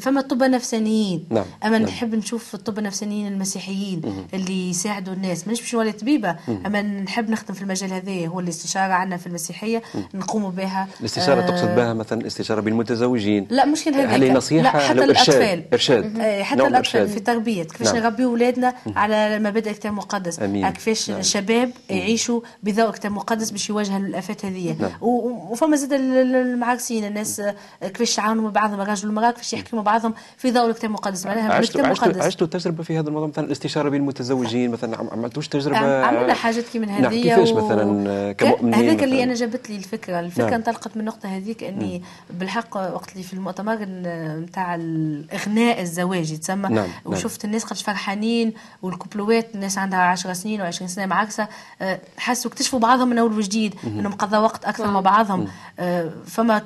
فما 0.00 0.20
الطب 0.20 0.42
النفسانيين 0.42 1.24
نعم. 1.30 1.44
أما 1.64 1.78
نعم. 1.78 1.88
نحب 1.88 2.14
نشوف 2.14 2.54
الطب 2.54 2.78
النفسانيين 2.78 3.26
المسيحيين 3.26 4.02
مم. 4.04 4.24
اللي 4.34 4.70
يساعدوا 4.70 5.14
الناس 5.14 5.46
مانيش 5.46 5.60
باش 5.60 5.74
نولي 5.74 5.92
طبيبة 5.92 6.36
مم. 6.48 6.62
أما 6.66 6.82
نحب 6.82 7.30
نخدم 7.30 7.54
في 7.54 7.62
المجال 7.62 7.92
هذا 7.92 8.26
هو 8.26 8.40
الاستشارة 8.40 8.92
عندنا 8.92 9.16
في 9.16 9.26
المسيحية 9.26 9.82
نقوم 10.14 10.50
بها 10.50 10.88
الاستشارة 11.00 11.42
آه 11.42 11.46
تقصد 11.46 11.76
بها 11.76 11.94
مثلا 11.94 12.26
استشاره 12.26 12.60
بين 12.60 12.72
المتزوجين 12.72 13.46
لا 13.50 13.66
مشكل 13.66 13.94
هذا 13.94 14.06
هل 14.06 14.32
نصيحة 14.32 14.62
لا 14.62 14.88
حتى 14.88 15.04
الأطفال 15.04 15.62
إرشاد 15.72 16.18
آه 16.18 16.42
حتى 16.42 16.60
الأطفال 16.60 16.76
إرشاد. 16.76 17.08
في 17.08 17.20
تربية 17.20 17.62
كيفاش 17.62 17.86
نعم. 17.86 17.96
نربي 17.96 18.24
اولادنا 18.24 18.74
على 18.96 19.38
مبادئ 19.38 19.70
الكتاب 19.70 19.92
المقدس 19.92 20.40
كيفاش 20.40 21.10
نعم. 21.10 21.20
الشباب 21.20 21.70
يعيشوا 21.90 22.40
بضوء 22.62 22.88
الكتاب 22.88 23.10
المقدس 23.12 23.50
باش 23.50 23.70
يواجهوا 23.70 23.98
الآفات 23.98 24.44
هذه 24.44 24.76
نعم. 24.80 24.90
وفما 25.00 25.76
زاد 25.76 25.92
المعاكسين 25.92 27.04
الناس 27.04 27.42
كيفاش 27.80 28.12
يتعاونوا 28.12 28.42
مع 28.42 28.50
بعضهم 28.50 28.80
الرجل 28.80 29.08
والمرأة 29.08 29.30
كيفاش 29.30 29.52
يحكوا 29.52 29.78
مع 29.78 29.82
بعضهم 29.82 30.14
في 30.36 30.50
ضوء 30.50 30.70
الكتاب 30.70 30.84
المقدس. 30.84 31.26
معناها 31.26 31.58
الكتاب 31.58 31.84
المقدس. 31.84 32.22
عشتوا 32.22 32.46
تجربة 32.46 32.82
في 32.82 32.98
هذا 32.98 33.08
الموضوع 33.08 33.28
مثلا 33.28 33.44
الاستشارة 33.44 33.88
بين 33.88 34.00
المتزوجين 34.00 34.70
مثلا 34.70 34.96
عملتوش 35.12 35.48
تجربة؟ 35.48 36.04
عملنا 36.04 36.34
حاجات 36.34 36.64
كي 36.64 36.78
من 36.78 36.88
هذه 36.88 37.02
نعم 37.02 37.10
كيفاش 37.12 37.52
مثلا 37.52 38.32
كمؤمنين 38.32 38.74
هذاك 38.74 39.02
اللي 39.02 39.22
أنا 39.22 39.34
جابت 39.34 39.70
لي 39.70 39.76
الفكرة. 39.76 40.20
الفكرة 40.20 40.44
نعم. 40.44 40.54
انطلقت 40.54 40.96
من 40.96 41.00
النقطة 41.00 41.36
هذيك 41.36 41.64
إني 41.64 42.02
بالحق 42.30 42.76
وقت 42.76 43.12
اللي 43.12 43.22
في 43.22 43.32
المؤتمر 43.32 43.78
نتاع 44.42 44.74
الإغناء 44.74 45.80
الزواجي 45.82 46.36
تسمى. 46.36 46.68
نعم. 46.68 46.88
وشفت 47.04 47.44
الناس 47.44 47.64
قداش 47.64 47.82
فرحانين 47.82 48.52
والكوبلوات 48.82 49.54
الناس 49.54 49.78
عندها 49.78 49.98
10 49.98 50.32
سنين 50.32 50.70
و20 50.70 50.86
سنة 50.86 51.06
معاكسة. 51.06 51.48
أه، 51.82 52.00
حسوا 52.16 52.50
اكتشفوا 52.50 52.78
بعضهم 52.78 53.08
من 53.08 53.18
اول 53.18 53.38
وجديد 53.38 53.74
انهم 53.84 54.12
قضوا 54.12 54.38
وقت 54.38 54.64
أكثر 54.64 54.90
مع 54.90 55.00
بعضهم. 55.00 55.48
أه، 55.78 56.10
فما 56.26 56.62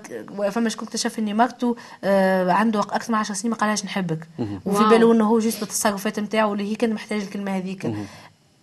فما 0.50 0.66
شكون 0.82 0.88
اكتشف 0.88 1.18
مرته 1.18 1.76
أه، 2.04 2.52
عنده 2.52 2.80
أكثر 2.80 3.12
من 3.12 3.18
10 3.18 3.34
سنين 3.34 3.50
ما 3.50 3.56
قالهاش 3.56 3.84
نحبك. 3.84 4.28
وفي 4.64 4.84
باله 4.84 5.12
إنه 5.12 5.24
هو 5.28 5.38
جوست 5.38 5.62
التصرفات 5.62 6.18
نتاعو 6.18 6.52
اللي 6.52 6.70
هي 6.70 6.74
كان 6.74 6.92
محتاج 6.92 7.20
الكلمة 7.20 7.56
هذيك. 7.56 7.86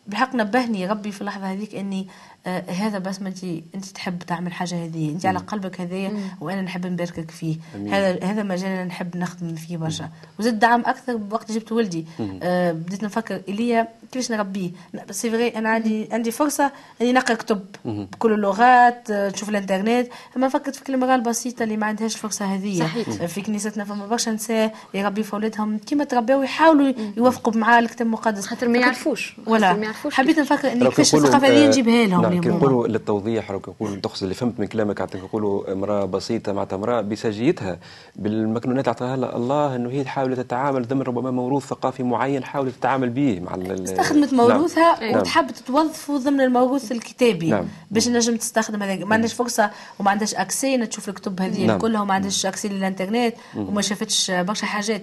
بالحق 0.07 0.35
نبهني 0.35 0.87
ربي 0.87 1.11
في 1.11 1.21
اللحظة 1.21 1.51
هذيك 1.51 1.75
إني 1.75 2.07
آه 2.47 2.71
هذا 2.71 2.97
بس 2.97 3.21
ما 3.21 3.29
أنت 3.29 3.43
انت 3.75 3.85
تحب 3.85 4.19
تعمل 4.19 4.53
حاجة 4.53 4.85
هذه 4.85 5.09
أنت 5.09 5.25
على 5.25 5.39
قلبك 5.39 5.81
هذايا 5.81 6.13
وأنا 6.41 6.61
نحب 6.61 6.87
نباركك 6.87 7.31
فيه. 7.31 7.57
أمين. 7.75 7.93
هذا 7.93 8.23
هذا 8.23 8.43
مجال 8.43 8.69
أنا 8.69 8.85
نحب 8.85 9.17
نخدم 9.17 9.55
فيه 9.55 9.77
برشا. 9.77 10.09
وزاد 10.39 10.59
دعم 10.59 10.81
أكثر 10.85 11.19
وقت 11.31 11.51
جبت 11.51 11.71
ولدي. 11.71 12.05
آه 12.43 12.71
بديت 12.71 13.03
نفكر 13.03 13.41
ايليا 13.47 13.87
كيفاش 14.11 14.31
نربيه؟ 14.31 14.71
سي 15.11 15.31
فغي 15.31 15.57
أنا 15.57 15.69
عندي 15.69 16.09
عندي 16.11 16.31
فرصة 16.31 16.71
إني 17.01 17.13
نقرأ 17.13 17.35
كتب 17.35 17.65
بكل 17.85 18.33
اللغات 18.33 19.11
آه، 19.11 19.29
نشوف 19.29 19.49
الإنترنت. 19.49 20.07
أما 20.37 20.49
فكرت 20.49 20.75
في 20.75 20.89
المراه 20.89 21.15
البسيطه 21.15 21.63
اللي 21.63 21.77
ما 21.77 21.85
عندهاش 21.85 22.15
الفرصه 22.15 22.45
هذه. 22.45 22.79
صحيح. 22.79 23.25
في 23.25 23.41
كنيستنا 23.41 23.83
فما 23.83 24.07
برشا 24.07 24.29
نساء 24.29 24.75
يربي 24.93 25.23
في 25.23 25.33
أولادهم 25.33 25.77
كيما 25.77 26.03
ترباو 26.03 26.41
يحاولوا 26.41 26.93
يوافقوا 27.17 27.53
مع 27.53 27.79
الكتاب 27.79 28.07
المقدس. 28.07 28.45
خاطر 28.45 28.67
ما 28.67 28.77
يعرفوش. 28.77 29.35
ولا. 29.47 29.88
حبيت 30.11 30.39
نفكر 30.39 30.71
اني 30.71 30.85
كيفاش 30.85 31.15
الثقافه 31.15 31.47
هذه 31.47 31.67
نجيبها 31.67 32.07
لهم 32.07 32.21
نعم 32.21 32.41
كنقولوا 32.41 32.87
للتوضيح 32.87 33.51
لو 33.51 33.59
كنقولوا 33.59 33.95
تقصد 33.95 34.23
اللي 34.23 34.35
فهمت 34.35 34.59
من 34.59 34.65
كلامك 34.65 35.15
نقولوا 35.15 35.73
امرأة 35.73 36.05
بسيطة 36.05 36.53
معناتها 36.53 36.75
امرأة 36.75 37.01
بسجيتها 37.01 37.79
بالمكنونات 38.15 38.87
اللي 38.87 39.15
اعطاها 39.15 39.35
الله 39.35 39.75
إنه 39.75 39.89
هي 39.89 40.03
تحاول 40.03 40.35
تتعامل 40.35 40.87
ضمن 40.87 41.01
ربما 41.01 41.31
موروث 41.31 41.65
ثقافي 41.65 42.03
معين 42.03 42.43
حاولت 42.43 42.75
تتعامل 42.75 43.09
به 43.09 43.39
مع 43.39 43.55
استخدمت 43.73 44.33
موروثها 44.33 45.11
نعم. 45.11 45.19
وتحب 45.19 45.51
تتوظفوا 45.51 46.17
ضمن 46.17 46.41
الموروث 46.41 46.91
الكتابي 46.91 47.49
نعم. 47.49 47.65
باش 47.91 48.07
نجم 48.07 48.35
تستخدم 48.35 48.83
هذا 48.83 49.05
ما 49.05 49.13
عندهاش 49.13 49.33
فرصة 49.33 49.71
وما 49.99 50.11
عندهاش 50.11 50.35
أكسي 50.35 50.85
تشوف 50.85 51.09
الكتب 51.09 51.41
هذه 51.41 51.65
نعم. 51.65 51.77
كلها 51.77 52.01
وما 52.01 52.13
عندهاش 52.13 52.45
أكسي 52.45 52.67
للإنترنت 52.67 53.33
وما 53.55 53.81
شافتش 53.81 54.31
برشا 54.31 54.65
حاجات. 54.65 55.01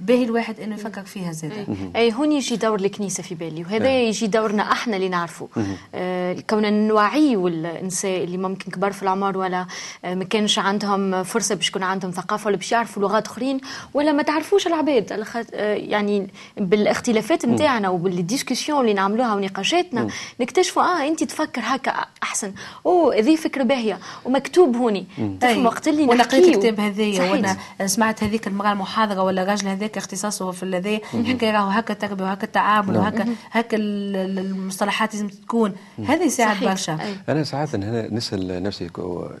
باهي 0.00 0.24
الواحد 0.24 0.60
إنه 0.60 0.74
يفكر 0.74 1.02
فيها 1.02 1.32
زاد 1.32 1.66
اي 1.96 2.12
هون 2.12 2.32
يجي 2.32 2.56
دور 2.56 2.80
الكنيسة 2.80 3.22
في 3.22 3.34
بالي 3.34 3.62
وهذا 3.62 4.00
يجي 4.00 4.21
دورنا 4.26 4.72
إحنا 4.72 4.96
اللي 4.96 5.08
نعرفه. 5.08 5.48
آه 5.94 6.36
كون 6.50 6.72
نوعيوا 6.88 7.48
النساء 7.48 8.24
اللي 8.24 8.38
ممكن 8.38 8.70
كبار 8.70 8.92
في 8.92 9.02
العمر 9.02 9.38
ولا 9.38 9.66
آه 10.04 10.14
ما 10.14 10.24
كانش 10.24 10.58
عندهم 10.58 11.22
فرصة 11.22 11.54
باش 11.54 11.68
يكون 11.68 11.82
عندهم 11.82 12.10
ثقافة 12.10 12.46
ولا 12.46 12.56
باش 12.56 12.72
يعرفوا 12.72 13.02
لغات 13.02 13.26
أخرين 13.26 13.60
ولا 13.94 14.12
ما 14.12 14.22
تعرفوش 14.22 14.66
العباد. 14.66 15.26
آه 15.54 15.74
يعني 15.74 16.30
بالاختلافات 16.56 17.46
نتاعنا 17.46 17.88
وبالديسكسيون 17.88 18.80
اللي 18.80 18.94
نعملوها 18.94 19.34
ونقاشاتنا 19.34 20.06
نكتشفوا 20.40 20.82
آه 20.82 21.08
أنت 21.08 21.24
تفكر 21.24 21.62
هكا 21.64 21.92
أحسن. 22.22 22.52
أوه 22.86 23.18
هذه 23.18 23.36
فكرة 23.36 23.62
باهية 23.62 23.98
ومكتوب 24.24 24.76
هوني. 24.76 25.06
تفهم 25.40 25.66
وقت 25.66 25.88
اللي 25.88 26.02
وأنا 26.02 26.22
قريت 26.24 26.48
الكتاب 26.48 26.80
هذايا 26.80 27.30
وأنا 27.30 27.56
سمعت 27.86 28.24
هذيك 28.24 28.46
المرأة 28.46 28.72
المحاضرة 28.72 29.22
ولا 29.22 29.42
الراجل 29.42 29.68
هذاك 29.68 29.96
اختصاصه 29.96 30.50
في 30.50 30.62
الذي 30.62 31.00
حكى 31.04 31.50
راهو 31.50 31.68
هكا 31.68 31.92
التربيه 31.92 32.24
وهكا 32.24 32.44
التعامل 32.44 32.96
وهكا 32.96 33.26
هكا 33.50 33.76
المصطلحات 34.16 35.14
لازم 35.14 35.28
تكون. 35.28 35.72
هذه 36.06 36.24
يساعد 36.24 36.64
برشا. 36.64 36.98
أنا 37.28 37.44
ساعات 37.44 37.74
هنا 37.74 38.14
نسأل 38.14 38.62
نفسي 38.62 38.90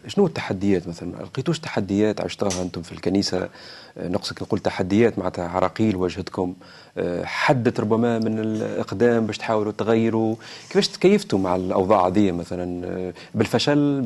شنو 0.06 0.26
التحديات 0.26 0.88
مثلا؟ 0.88 1.22
لقيتوش 1.22 1.58
تحديات 1.58 2.20
عشتوها 2.20 2.62
أنتم 2.62 2.82
في 2.82 2.92
الكنيسة؟ 2.92 3.48
نقصد 3.96 4.42
نقول 4.42 4.60
تحديات 4.60 5.18
معناتها 5.18 5.48
عراقيل 5.48 5.96
واجهتكم 5.96 6.54
حدت 7.24 7.80
ربما 7.80 8.18
من 8.18 8.38
الإقدام 8.38 9.26
باش 9.26 9.38
تحاولوا 9.38 9.72
تغيروا. 9.72 10.36
كيفاش 10.68 10.88
تكيفتوا 10.88 11.38
مع 11.38 11.56
الأوضاع 11.56 12.06
هذه 12.06 12.32
مثلا؟ 12.32 13.12
بالفشل 13.34 14.02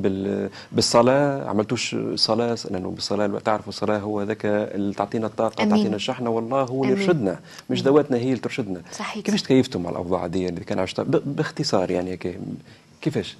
بالصلاة؟ 0.73 1.49
عملتوش 1.49 1.97
صلاة؟ 2.15 2.59
لأنه 2.71 2.91
بالصلاة. 2.91 3.39
تعرفوا 3.39 3.69
الصلاة 3.69 3.99
هو 3.99 4.23
ذاك 4.23 4.47
اللي 4.47 4.95
تعطينا 4.95 5.27
الطاقة 5.27 5.63
أمين. 5.63 5.77
تعطينا 5.77 5.97
الشحنة 5.97 6.31
والله 6.31 6.63
هو 6.63 6.85
اللي 6.85 7.03
يرشدنا 7.03 7.41
مش 7.71 7.83
ذواتنا 7.83 8.17
هي 8.17 8.29
اللي 8.29 8.37
ترشدنا. 8.37 8.81
صحيح. 8.93 9.25
كيفاش 9.25 9.43
تكيفتوا 9.43 9.81
مع 9.81 9.91
الأوضاع 9.91 10.25
هذه 10.25 10.49
اللي 10.49 10.61
كان 10.61 10.79
عشتها 10.79 11.03
باختصار 11.09 11.91
يعني 11.91 12.19
كيفاش؟ 13.03 13.37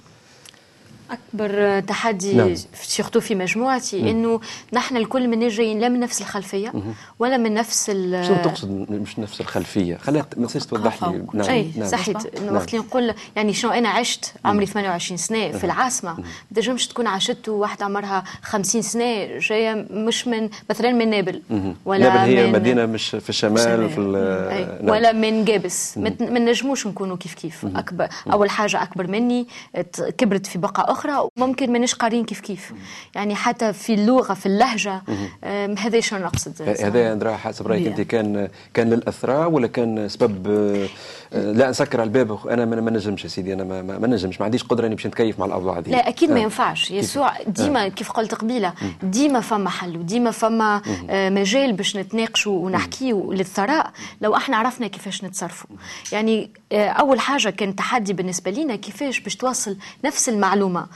أكبر 1.11 1.79
تحدي 1.79 2.33
نعم. 2.33 2.55
سيرتو 2.73 3.19
في 3.19 3.35
مجموعتي 3.35 4.01
مم. 4.01 4.07
إنه 4.07 4.39
نحن 4.73 4.97
الكل 4.97 5.27
من 5.27 5.47
جايين 5.47 5.79
لا 5.79 5.89
من 5.89 5.99
نفس 5.99 6.21
الخلفية 6.21 6.71
مم. 6.73 6.81
ولا 7.19 7.37
من 7.37 7.53
نفس 7.53 7.85
شنو 7.85 8.35
تقصد 8.43 8.91
مش 8.91 9.19
نفس 9.19 9.41
الخلفية؟ 9.41 9.97
خليها 9.97 10.25
ما 10.37 10.47
توضح 10.47 11.03
لي. 11.03 11.25
نعم. 11.33 11.49
أي 11.49 11.71
نعم. 11.75 11.87
صحيت. 11.87 12.35
إنه 12.35 12.53
وقت 12.53 12.73
اللي 12.73 12.85
نقول 12.85 13.13
يعني 13.35 13.53
شنو 13.53 13.71
أنا 13.71 13.89
عشت 13.89 14.33
عمري 14.45 14.65
28 14.65 15.17
سنة 15.17 15.51
في 15.51 15.63
العاصمة. 15.63 16.13
ما 16.13 16.23
تنجمش 16.55 16.87
تكون 16.87 17.07
عاشت 17.07 17.49
واحدة 17.49 17.85
عمرها 17.85 18.23
50 18.41 18.81
سنة 18.81 19.37
جاية 19.37 19.87
مش 19.91 20.27
من 20.27 20.49
مثلا 20.69 20.91
من 20.91 21.09
نابل. 21.09 21.41
ولا 21.85 22.09
نابل 22.09 22.19
هي 22.19 22.47
من 22.47 22.51
مدينة 22.51 22.85
مش 22.85 23.09
في 23.09 23.29
الشمال 23.29 23.89
في 23.89 23.99
نعم. 24.01 24.89
ولا 24.89 25.11
من 25.11 25.45
جابس. 25.45 25.97
ما 25.97 26.39
نجموش 26.39 26.87
نكونوا 26.87 27.17
كيف 27.17 27.33
كيف. 27.33 27.65
أكبر 27.75 28.07
أول 28.31 28.49
حاجة 28.49 28.83
أكبر 28.83 29.07
مني 29.07 29.47
كبرت 30.17 30.45
في 30.47 30.57
بقعه 30.57 30.91
أخرى 30.97 31.29
ممكن 31.37 31.71
مانيش 31.71 31.95
قارين 31.95 32.25
كيف 32.25 32.39
كيف. 32.39 32.73
يعني 33.15 33.35
حتى 33.35 33.73
في 33.73 33.93
اللغة 33.93 34.33
في 34.33 34.45
اللهجة 34.45 35.01
هذا 35.77 35.99
شنو 35.99 36.19
نقصد؟ 36.19 36.61
هذا 36.61 37.37
حسب 37.37 37.67
رأيك 37.67 37.87
أنت 37.87 38.01
كان 38.01 38.49
كان 38.73 38.89
للأثراء 38.89 39.51
ولا 39.51 39.67
كان 39.67 40.09
سبب 40.09 40.47
آه، 40.47 40.87
لا 41.31 41.69
نسكر 41.69 42.01
على 42.01 42.07
الباب 42.07 42.47
أنا 42.47 42.65
ما 42.65 42.91
نجمش 42.91 43.23
يا 43.23 43.29
سيدي 43.29 43.53
أنا 43.53 43.63
ما, 43.63 43.81
ما 43.81 44.07
نجمش 44.07 44.39
ما 44.39 44.45
عنديش 44.45 44.63
قدرة 44.63 44.87
إني 44.87 44.95
باش 44.95 45.07
نتكيف 45.07 45.39
مع 45.39 45.45
الأوضاع 45.45 45.77
هذه. 45.77 45.89
لا 45.89 46.07
أكيد 46.09 46.29
آه. 46.29 46.33
ما 46.33 46.39
ينفعش 46.39 46.91
يسوع 46.91 47.33
ديما 47.47 47.85
آه. 47.85 47.87
كيف 47.87 48.11
قلت 48.11 48.35
قبيلة 48.35 48.73
ديما 49.03 49.39
فما 49.39 49.69
حل 49.69 49.97
وديما 49.97 50.31
فما 50.31 50.81
آه 51.09 51.29
مجال 51.29 51.73
باش 51.73 51.95
نتناقشوا 51.97 52.65
ونحكيوا 52.65 53.33
للثراء 53.33 53.91
لو 54.21 54.35
إحنا 54.35 54.57
عرفنا 54.57 54.87
كيفاش 54.87 55.23
نتصرفوا. 55.23 55.69
يعني 56.11 56.49
آه 56.71 56.87
أول 56.89 57.19
حاجة 57.19 57.49
كان 57.49 57.75
تحدي 57.75 58.13
بالنسبة 58.13 58.51
لنا 58.51 58.75
كيفاش 58.75 59.19
باش 59.19 59.35
توصل 59.35 59.77
نفس 60.05 60.29
المعلومة. 60.29 60.87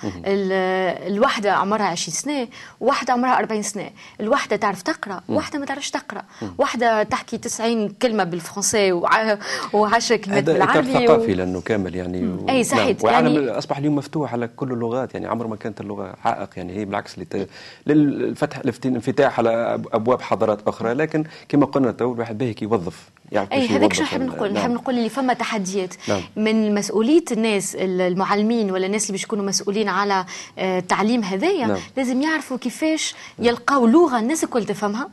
الواحده 1.08 1.54
عمرها 1.54 1.86
20 1.86 2.16
سنة 2.16 2.48
وواحده 2.80 3.14
عمرها 3.14 3.38
40 3.40 3.62
سنة. 3.62 3.90
الواحده 4.20 4.56
تعرف 4.56 4.82
تقرأ 4.82 5.22
وواحده 5.30 5.60
ما 5.60 5.66
تعرفش 5.66 5.92
تقرأ. 5.92 6.22
واحدة 6.58 7.04
تحكي 7.04 7.38
90 7.38 7.90
كلمة 7.90 8.24
بالفرنسي 8.24 9.02
و10 9.02 10.21
كلمات 10.26 10.44
بالعربي 10.44 10.94
ثقافي 10.94 11.32
و... 11.32 11.36
لأنه 11.36 11.62
كامل 11.62 11.96
يعني 11.96 12.28
و... 12.28 12.50
أي 12.50 12.64
صحيح. 12.64 13.04
نعم. 13.04 13.14
يعني 13.14 13.50
أصبح 13.50 13.78
اليوم 13.78 13.96
مفتوح 13.96 14.34
على 14.34 14.48
كل 14.48 14.72
اللغات 14.72 15.14
يعني 15.14 15.28
عمر 15.28 15.48
ما 15.48 15.56
كانت 15.56 15.82
اللغة 15.82 16.14
عائق 16.24 16.50
يعني 16.58 16.74
هي 16.78 16.86
بالعكس 16.86 17.20
لت... 17.20 17.50
للفتح 17.88 18.62
الانفتاح 18.86 19.40
على 19.40 19.82
أبواب 19.94 20.22
حضارات 20.22 20.68
أخرى. 20.68 20.94
لكن 20.94 21.24
كما 21.50 21.66
قلنا 21.66 21.92
تو 21.92 22.14
الواحد 22.14 22.38
باهي 22.38 22.56
يوظف. 22.62 23.10
أي 23.34 23.68
هذاك 23.68 23.94
شنو 23.94 24.06
نحب 24.06 24.22
نقول 24.22 24.54
نحب 24.54 24.72
نقول 24.72 24.98
اللي 24.98 25.10
فما 25.10 25.34
تحديات 25.34 25.94
نعم. 26.08 26.22
من 26.36 26.76
مسؤولية 26.76 27.24
الناس 27.32 27.76
المعلمين 27.80 28.72
ولا 28.72 28.86
الناس 28.86 29.04
اللي 29.04 29.12
باش 29.12 29.24
يكونوا 29.24 29.46
مسؤولين 29.46 29.90
على 29.90 30.26
التعليم 30.58 31.24
هذايا 31.24 31.68
نعم. 31.68 31.78
لازم 31.98 32.22
يعرفوا 32.22 32.58
كيفاش 32.58 33.16
يلقاو 33.40 33.88
لغة 33.88 34.20
الناس 34.20 34.44
الكل 34.44 34.66
تفهمها 34.66 35.10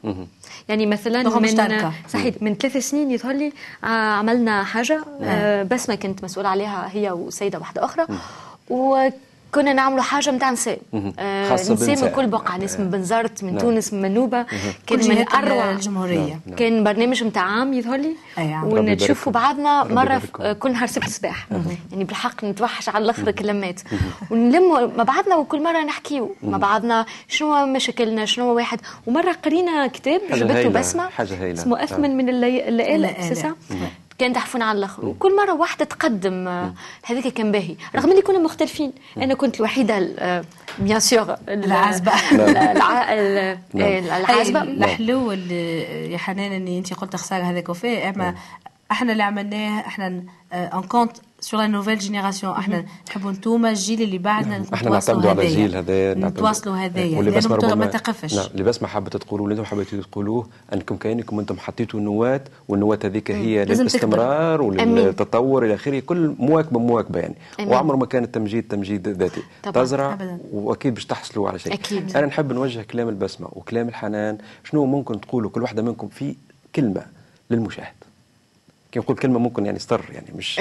يعني 0.68 0.86
مثلا 0.86 1.22
من 1.22 1.42
مشتركة. 1.42 1.92
صحيح 2.08 2.34
من 2.40 2.54
ثلاث 2.54 2.76
سنين 2.76 3.10
يظهر 3.10 3.32
لي 3.32 3.52
عملنا 3.82 4.64
حاجة 4.64 5.04
نعم. 5.20 5.68
بسمة 5.68 5.94
كنت 5.94 6.24
مسؤولة 6.24 6.48
عليها 6.48 6.90
هي 6.92 7.10
وسيدة 7.10 7.58
واحدة 7.58 7.84
أخرى 7.84 8.06
و 8.70 9.08
كنا 9.54 9.72
نعملوا 9.72 10.02
حاجة 10.02 10.30
نتاع 10.30 10.50
نساء. 10.50 10.78
آه 11.18 11.54
نساء 11.54 12.04
من 12.04 12.08
كل 12.08 12.26
بقعة 12.26 12.56
ناس 12.56 12.80
من 12.80 12.90
بنزرت 12.90 13.44
من 13.44 13.50
نعم. 13.50 13.58
تونس 13.58 13.92
من 13.92 14.02
منوبة. 14.02 14.46
كان 14.86 15.08
من 15.08 15.32
أروع 15.34 15.70
الجمهورية. 15.70 16.18
نعم. 16.18 16.40
نعم. 16.46 16.56
كان 16.56 16.84
برنامج 16.84 17.24
نتاع 17.24 17.42
عام 17.42 17.72
يظهر 17.72 17.96
لي. 17.96 18.16
ونشوفوا 18.64 19.32
بعضنا 19.32 19.84
مرة 19.84 20.22
كل 20.58 20.72
نهار 20.72 20.86
سبت 20.86 21.08
صباح 21.08 21.46
يعني 21.92 22.04
بالحق 22.04 22.44
نتوحش 22.44 22.88
على 22.88 23.04
الأخر 23.04 23.30
كلمات 23.30 23.80
ونلموا 24.30 24.86
مع 24.96 25.04
بعضنا 25.04 25.36
وكل 25.36 25.62
مرة 25.62 25.84
نحكيو 25.84 26.34
مع 26.42 26.58
بعضنا 26.58 27.06
شنو 27.28 27.66
مشاكلنا 27.66 28.24
شنو 28.24 28.54
واحد. 28.54 28.80
ومرة 29.06 29.32
قرينا 29.32 29.86
كتاب 29.86 30.20
جبته 30.32 30.68
بسمه 30.68 31.08
اسمه 31.20 31.84
أثمن 31.84 32.16
من 32.16 32.28
الليالي 32.28 33.16
كان 34.18 34.32
تحفون 34.32 34.62
على 34.62 34.78
الآخر. 34.78 35.06
وكل 35.06 35.36
مرة 35.36 35.52
واحدة 35.52 35.84
تقدم 35.84 36.48
آه، 36.48 36.72
هذاك 37.04 37.28
كان 37.28 37.52
باهي. 37.52 37.76
رغم 37.96 38.10
اللي 38.10 38.22
كنا 38.22 38.38
مختلفين. 38.38 38.92
أنا 39.16 39.34
كنت 39.34 39.56
الوحيدة 39.56 39.98
bien 40.78 40.96
آه، 40.96 40.98
sûr 40.98 41.36
العازبة. 41.48 42.12
العازبة. 42.32 44.62
الحلو 44.62 45.32
يا 45.32 46.18
حنان 46.18 46.52
إني 46.52 46.78
أنت 46.78 46.94
قلت 46.94 47.16
خساره 47.16 47.42
هذاك 47.42 47.68
وفاء 47.68 48.08
أما 48.08 48.34
إحنا 48.90 49.12
اللي 49.12 49.22
عملناه 49.22 49.80
إحنا 49.80 50.06
on 50.52 50.82
compte 50.88 51.16
sur 51.40 51.60
la 51.60 51.66
nouvelle 51.66 51.98
génération 51.98 52.52
إحنا 52.52 52.84
نحبوا 53.08 53.30
انتوما 53.30 53.70
الجيل 53.70 54.02
اللي 54.02 54.18
بعدنا 54.18 54.64
إحنا 54.74 54.90
نعتمدوا 54.90 55.30
على 55.30 55.42
الجيل 55.42 55.76
هذا 55.76 56.14
نتواصلوا 56.14 56.76
هذايا. 56.76 57.18
واللي 57.18 57.30
بس 57.30 57.46
ما 57.46 57.86
تقفش. 57.86 58.34
نعم 58.34 58.46
اللي 58.52 58.62
بس 58.62 58.82
ما 58.82 58.88
حبت 58.88 59.16
تقولوا 59.16 59.46
اللي 59.46 59.60
أنتم 59.60 59.64
حبيتوا 59.64 60.02
تقولوه. 60.02 60.48
أنكم 60.72 60.96
كأنكم 60.96 61.38
أنتم 61.38 61.58
حطيتوا 61.58 62.00
النواه 62.00 62.40
والنواة 62.68 62.98
هذيك 63.04 63.30
هي 63.30 63.64
للاستمرار 63.64 64.62
وللتطور 64.62 65.64
إلى 65.64 65.74
آخره. 65.74 66.00
كل 66.00 66.34
مواكبة 66.38 66.80
مواكبة 66.80 67.20
يعني. 67.20 67.34
وعمره 67.60 67.96
ما 67.96 68.06
كان 68.06 68.24
التمجيد 68.24 68.68
تمجيد 68.68 69.08
ذاتي. 69.08 69.42
تزرع 69.62 70.18
وأكيد 70.52 70.94
باش 70.94 71.06
تحصلوا 71.06 71.48
على 71.48 71.58
شيء. 71.58 71.72
أكيد. 71.72 72.16
أنا 72.16 72.26
نحب 72.26 72.52
نوجه 72.52 72.82
كلام 72.82 73.08
البسمة 73.08 73.48
وكلام 73.52 73.88
الحنان. 73.88 74.38
شنو 74.64 74.86
ممكن 74.86 75.20
تقولوا؟ 75.20 75.50
كل 75.50 75.62
واحدة 75.62 75.82
منكم 75.82 76.08
في 76.08 76.36
كلمة 76.74 77.02
للمشاهد. 77.50 77.94
كي 78.92 78.98
نقول 78.98 79.16
كلمة 79.16 79.38
ممكن 79.38 79.66
يعني 79.66 79.78
استر 79.78 80.04
يعني 80.14 80.26
مش 80.36 80.60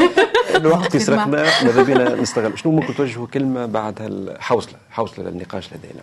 الوقت 0.56 0.94
يسرقنا 0.94 1.26
ماذا 1.64 1.82
بينا 1.82 2.14
نستغل. 2.14 2.58
شنو 2.58 2.72
ممكن 2.72 2.94
توجهوا 2.94 3.26
كلمة 3.26 3.66
بعد 3.66 4.02
هالحوصلة 4.02 4.74
حوصلة 4.90 5.30
للنقاش 5.30 5.68
لدينا؟ 5.74 6.00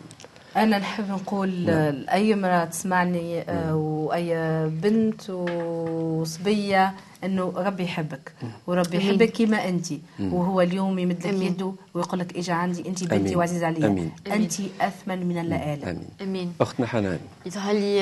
أنا 0.55 0.77
نحب 0.77 1.09
نقول 1.09 1.65
نعم. 1.65 1.75
لأي 1.93 2.33
امراه 2.33 2.65
تسمعني 2.65 3.41
آه، 3.41 3.75
وأي 3.75 4.35
بنت 4.69 5.29
وصبية 5.29 6.93
إنه 7.23 7.53
ربي 7.57 7.83
يحبك 7.83 8.33
وربي 8.67 8.97
يحبك 8.97 9.29
كما 9.31 9.69
أنت. 9.69 9.87
وهو 10.19 10.61
اليوم 10.61 10.99
يمد 10.99 11.27
لك 11.27 11.33
يده 11.41 11.73
ويقول 11.93 12.19
لك 12.19 12.37
اجا 12.37 12.53
عندي 12.53 12.89
أنت 12.89 13.03
بنتي 13.03 13.35
وعزيز 13.35 13.63
علي 13.63 14.09
أنت 14.27 14.53
أثمن 14.81 15.25
من 15.27 15.37
اللآلئ 15.37 15.83
أمين. 15.89 16.09
أمين. 16.21 16.53
أختنا 16.61 16.87
حنان. 16.87 17.19
يظهر 17.45 17.73
لي 17.73 18.01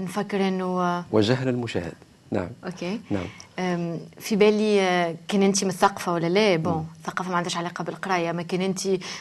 نفكر 0.00 0.48
إنه 0.48 1.04
وجهنا 1.12 1.50
المشاهد. 1.50 1.92
نعم. 2.30 2.48
okay. 2.64 3.00
نعم. 3.10 3.26
في 4.20 4.36
بالي 4.36 4.80
آه، 4.80 5.16
كان 5.28 5.42
انت 5.42 5.64
مثقفه 5.64 6.12
ولا 6.12 6.26
لا؟ 6.26 6.56
bon 6.56 6.86
الثقافة 6.96 7.30
ما 7.30 7.36
عندهاش 7.36 7.56
علاقة 7.56 7.84
بالقراية 7.84 8.32
ما 8.32 8.42
كان 8.42 8.60
انت 8.60 8.80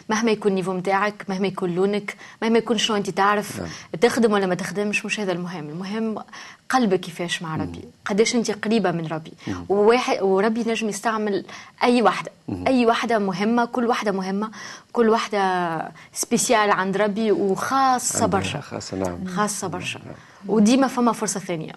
مهما 0.09 0.31
يكون 0.31 0.51
ال 0.51 0.54
niveau 0.54 0.73
نتاعك 0.73 1.25
مهما 1.29 1.47
يكون 1.47 1.75
لونك 1.75 2.15
مهما 2.41 2.57
يكون 2.57 2.77
شنو 2.77 2.97
أنت 2.97 3.09
تعرف 3.09 3.59
نعم. 3.59 3.69
تخدم 4.01 4.31
ولا 4.33 4.45
ما 4.45 4.55
تخدمش 4.55 5.05
مش 5.05 5.19
هذا 5.19 5.31
المهم. 5.31 5.69
المهم 5.69 6.23
قلبك 6.69 6.99
كيفاش 6.99 7.41
مع 7.41 7.55
ربي. 7.55 7.81
قداش 8.05 8.35
أنت 8.35 8.51
قريبة 8.51 8.91
من 8.91 9.07
ربي. 9.07 9.33
وواحد 9.69 10.21
وربي 10.21 10.63
نجم 10.67 10.89
يستعمل 10.89 11.45
أي 11.83 12.01
واحدة 12.01 12.31
أي 12.67 12.85
واحدة 12.85 13.19
مهمة 13.19 13.65
كل 13.65 13.85
واحدة 13.85 14.11
مهمة 14.11 14.51
كل 14.93 15.09
واحدة 15.09 15.91
سبيسيال 16.13 16.71
عند 16.71 16.97
ربي 16.97 17.31
وخاصة 17.31 18.25
برشا. 18.25 18.59
خاصة 18.59 18.97
نعم. 18.97 19.25
خاصة 19.27 19.67
برشا. 19.67 19.99
نعم. 19.99 20.15
وديما 20.47 20.87
فما 20.87 21.11
فرصة 21.11 21.39
ثانية. 21.39 21.73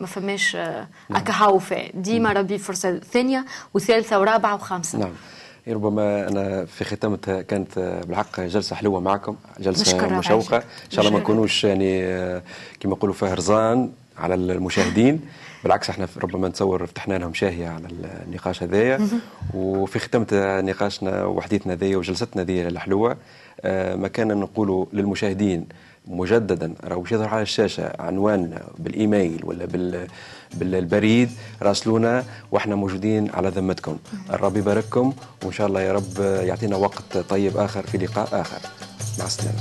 ما 0.00 0.06
فماش 0.06 0.56
آه، 0.56 0.88
نعم. 1.10 1.20
هكا 1.20 1.32
هاوفة 1.32 1.90
ديما 1.94 2.32
ربي 2.32 2.58
فرصة 2.58 2.98
ثانية 2.98 3.44
وثالثة 3.74 4.20
ورابعة 4.20 4.54
وخامسة. 4.54 4.98
نعم. 4.98 5.12
ربما 5.68 6.28
أنا 6.28 6.64
في 6.64 6.84
ختامتها 6.84 7.42
كانت 7.42 7.78
آه، 7.78 8.00
بالحق 8.00 8.40
جلسة 8.40 8.76
حلوة 8.76 9.00
معكم 9.00 9.36
جلسة 9.60 10.18
مشوقة. 10.18 10.56
إن 10.56 10.90
شاء 10.90 11.00
الله 11.00 11.16
ما 11.16 11.20
نكونوش 11.20 11.64
يعني 11.64 12.04
آه، 12.04 12.42
كما 12.80 12.92
يقولوا 12.92 13.14
فيها 13.14 13.34
رزان 13.34 13.90
على 14.18 14.34
المشاهدين. 14.34 15.20
بالعكس 15.62 15.90
إحنا 15.90 16.08
ربما 16.22 16.48
نتصور 16.48 16.86
فتحنا 16.86 17.18
لهم 17.18 17.34
شاهية 17.34 17.68
على 17.68 17.88
النقاش 18.26 18.62
هذايا. 18.62 19.08
وفي 19.54 19.98
ختامة 19.98 20.26
نقاشنا 20.60 21.24
وحديثنا 21.24 21.74
ذي 21.74 21.96
وجلستنا 21.96 22.42
ذي 22.42 22.66
الحلوة 22.68 23.16
ما 23.94 24.08
كان 24.08 24.28
نقوله 24.28 24.86
للمشاهدين 24.92 25.66
مجددا. 26.06 26.74
راهو 26.84 27.04
يظهر 27.10 27.28
على 27.28 27.42
الشاشة 27.42 27.92
عنواننا 27.98 28.62
بالإيميل 28.78 29.40
ولا 29.44 29.64
بال 29.64 30.06
بالبريد 30.54 31.30
راسلونا 31.62 32.24
وإحنا 32.52 32.74
موجودين 32.74 33.30
على 33.34 33.48
ذمتكم. 33.48 33.96
الرب 34.30 34.56
يبارككم 34.56 35.12
وإن 35.44 35.52
شاء 35.52 35.66
الله 35.66 35.80
يا 35.80 35.92
رب 35.92 36.18
يعطينا 36.20 36.76
وقت 36.76 37.18
طيب 37.18 37.56
آخر 37.56 37.86
في 37.86 37.98
لقاء 37.98 38.40
آخر. 38.40 38.58
مع 39.18 39.24
السلامة. 39.24 39.60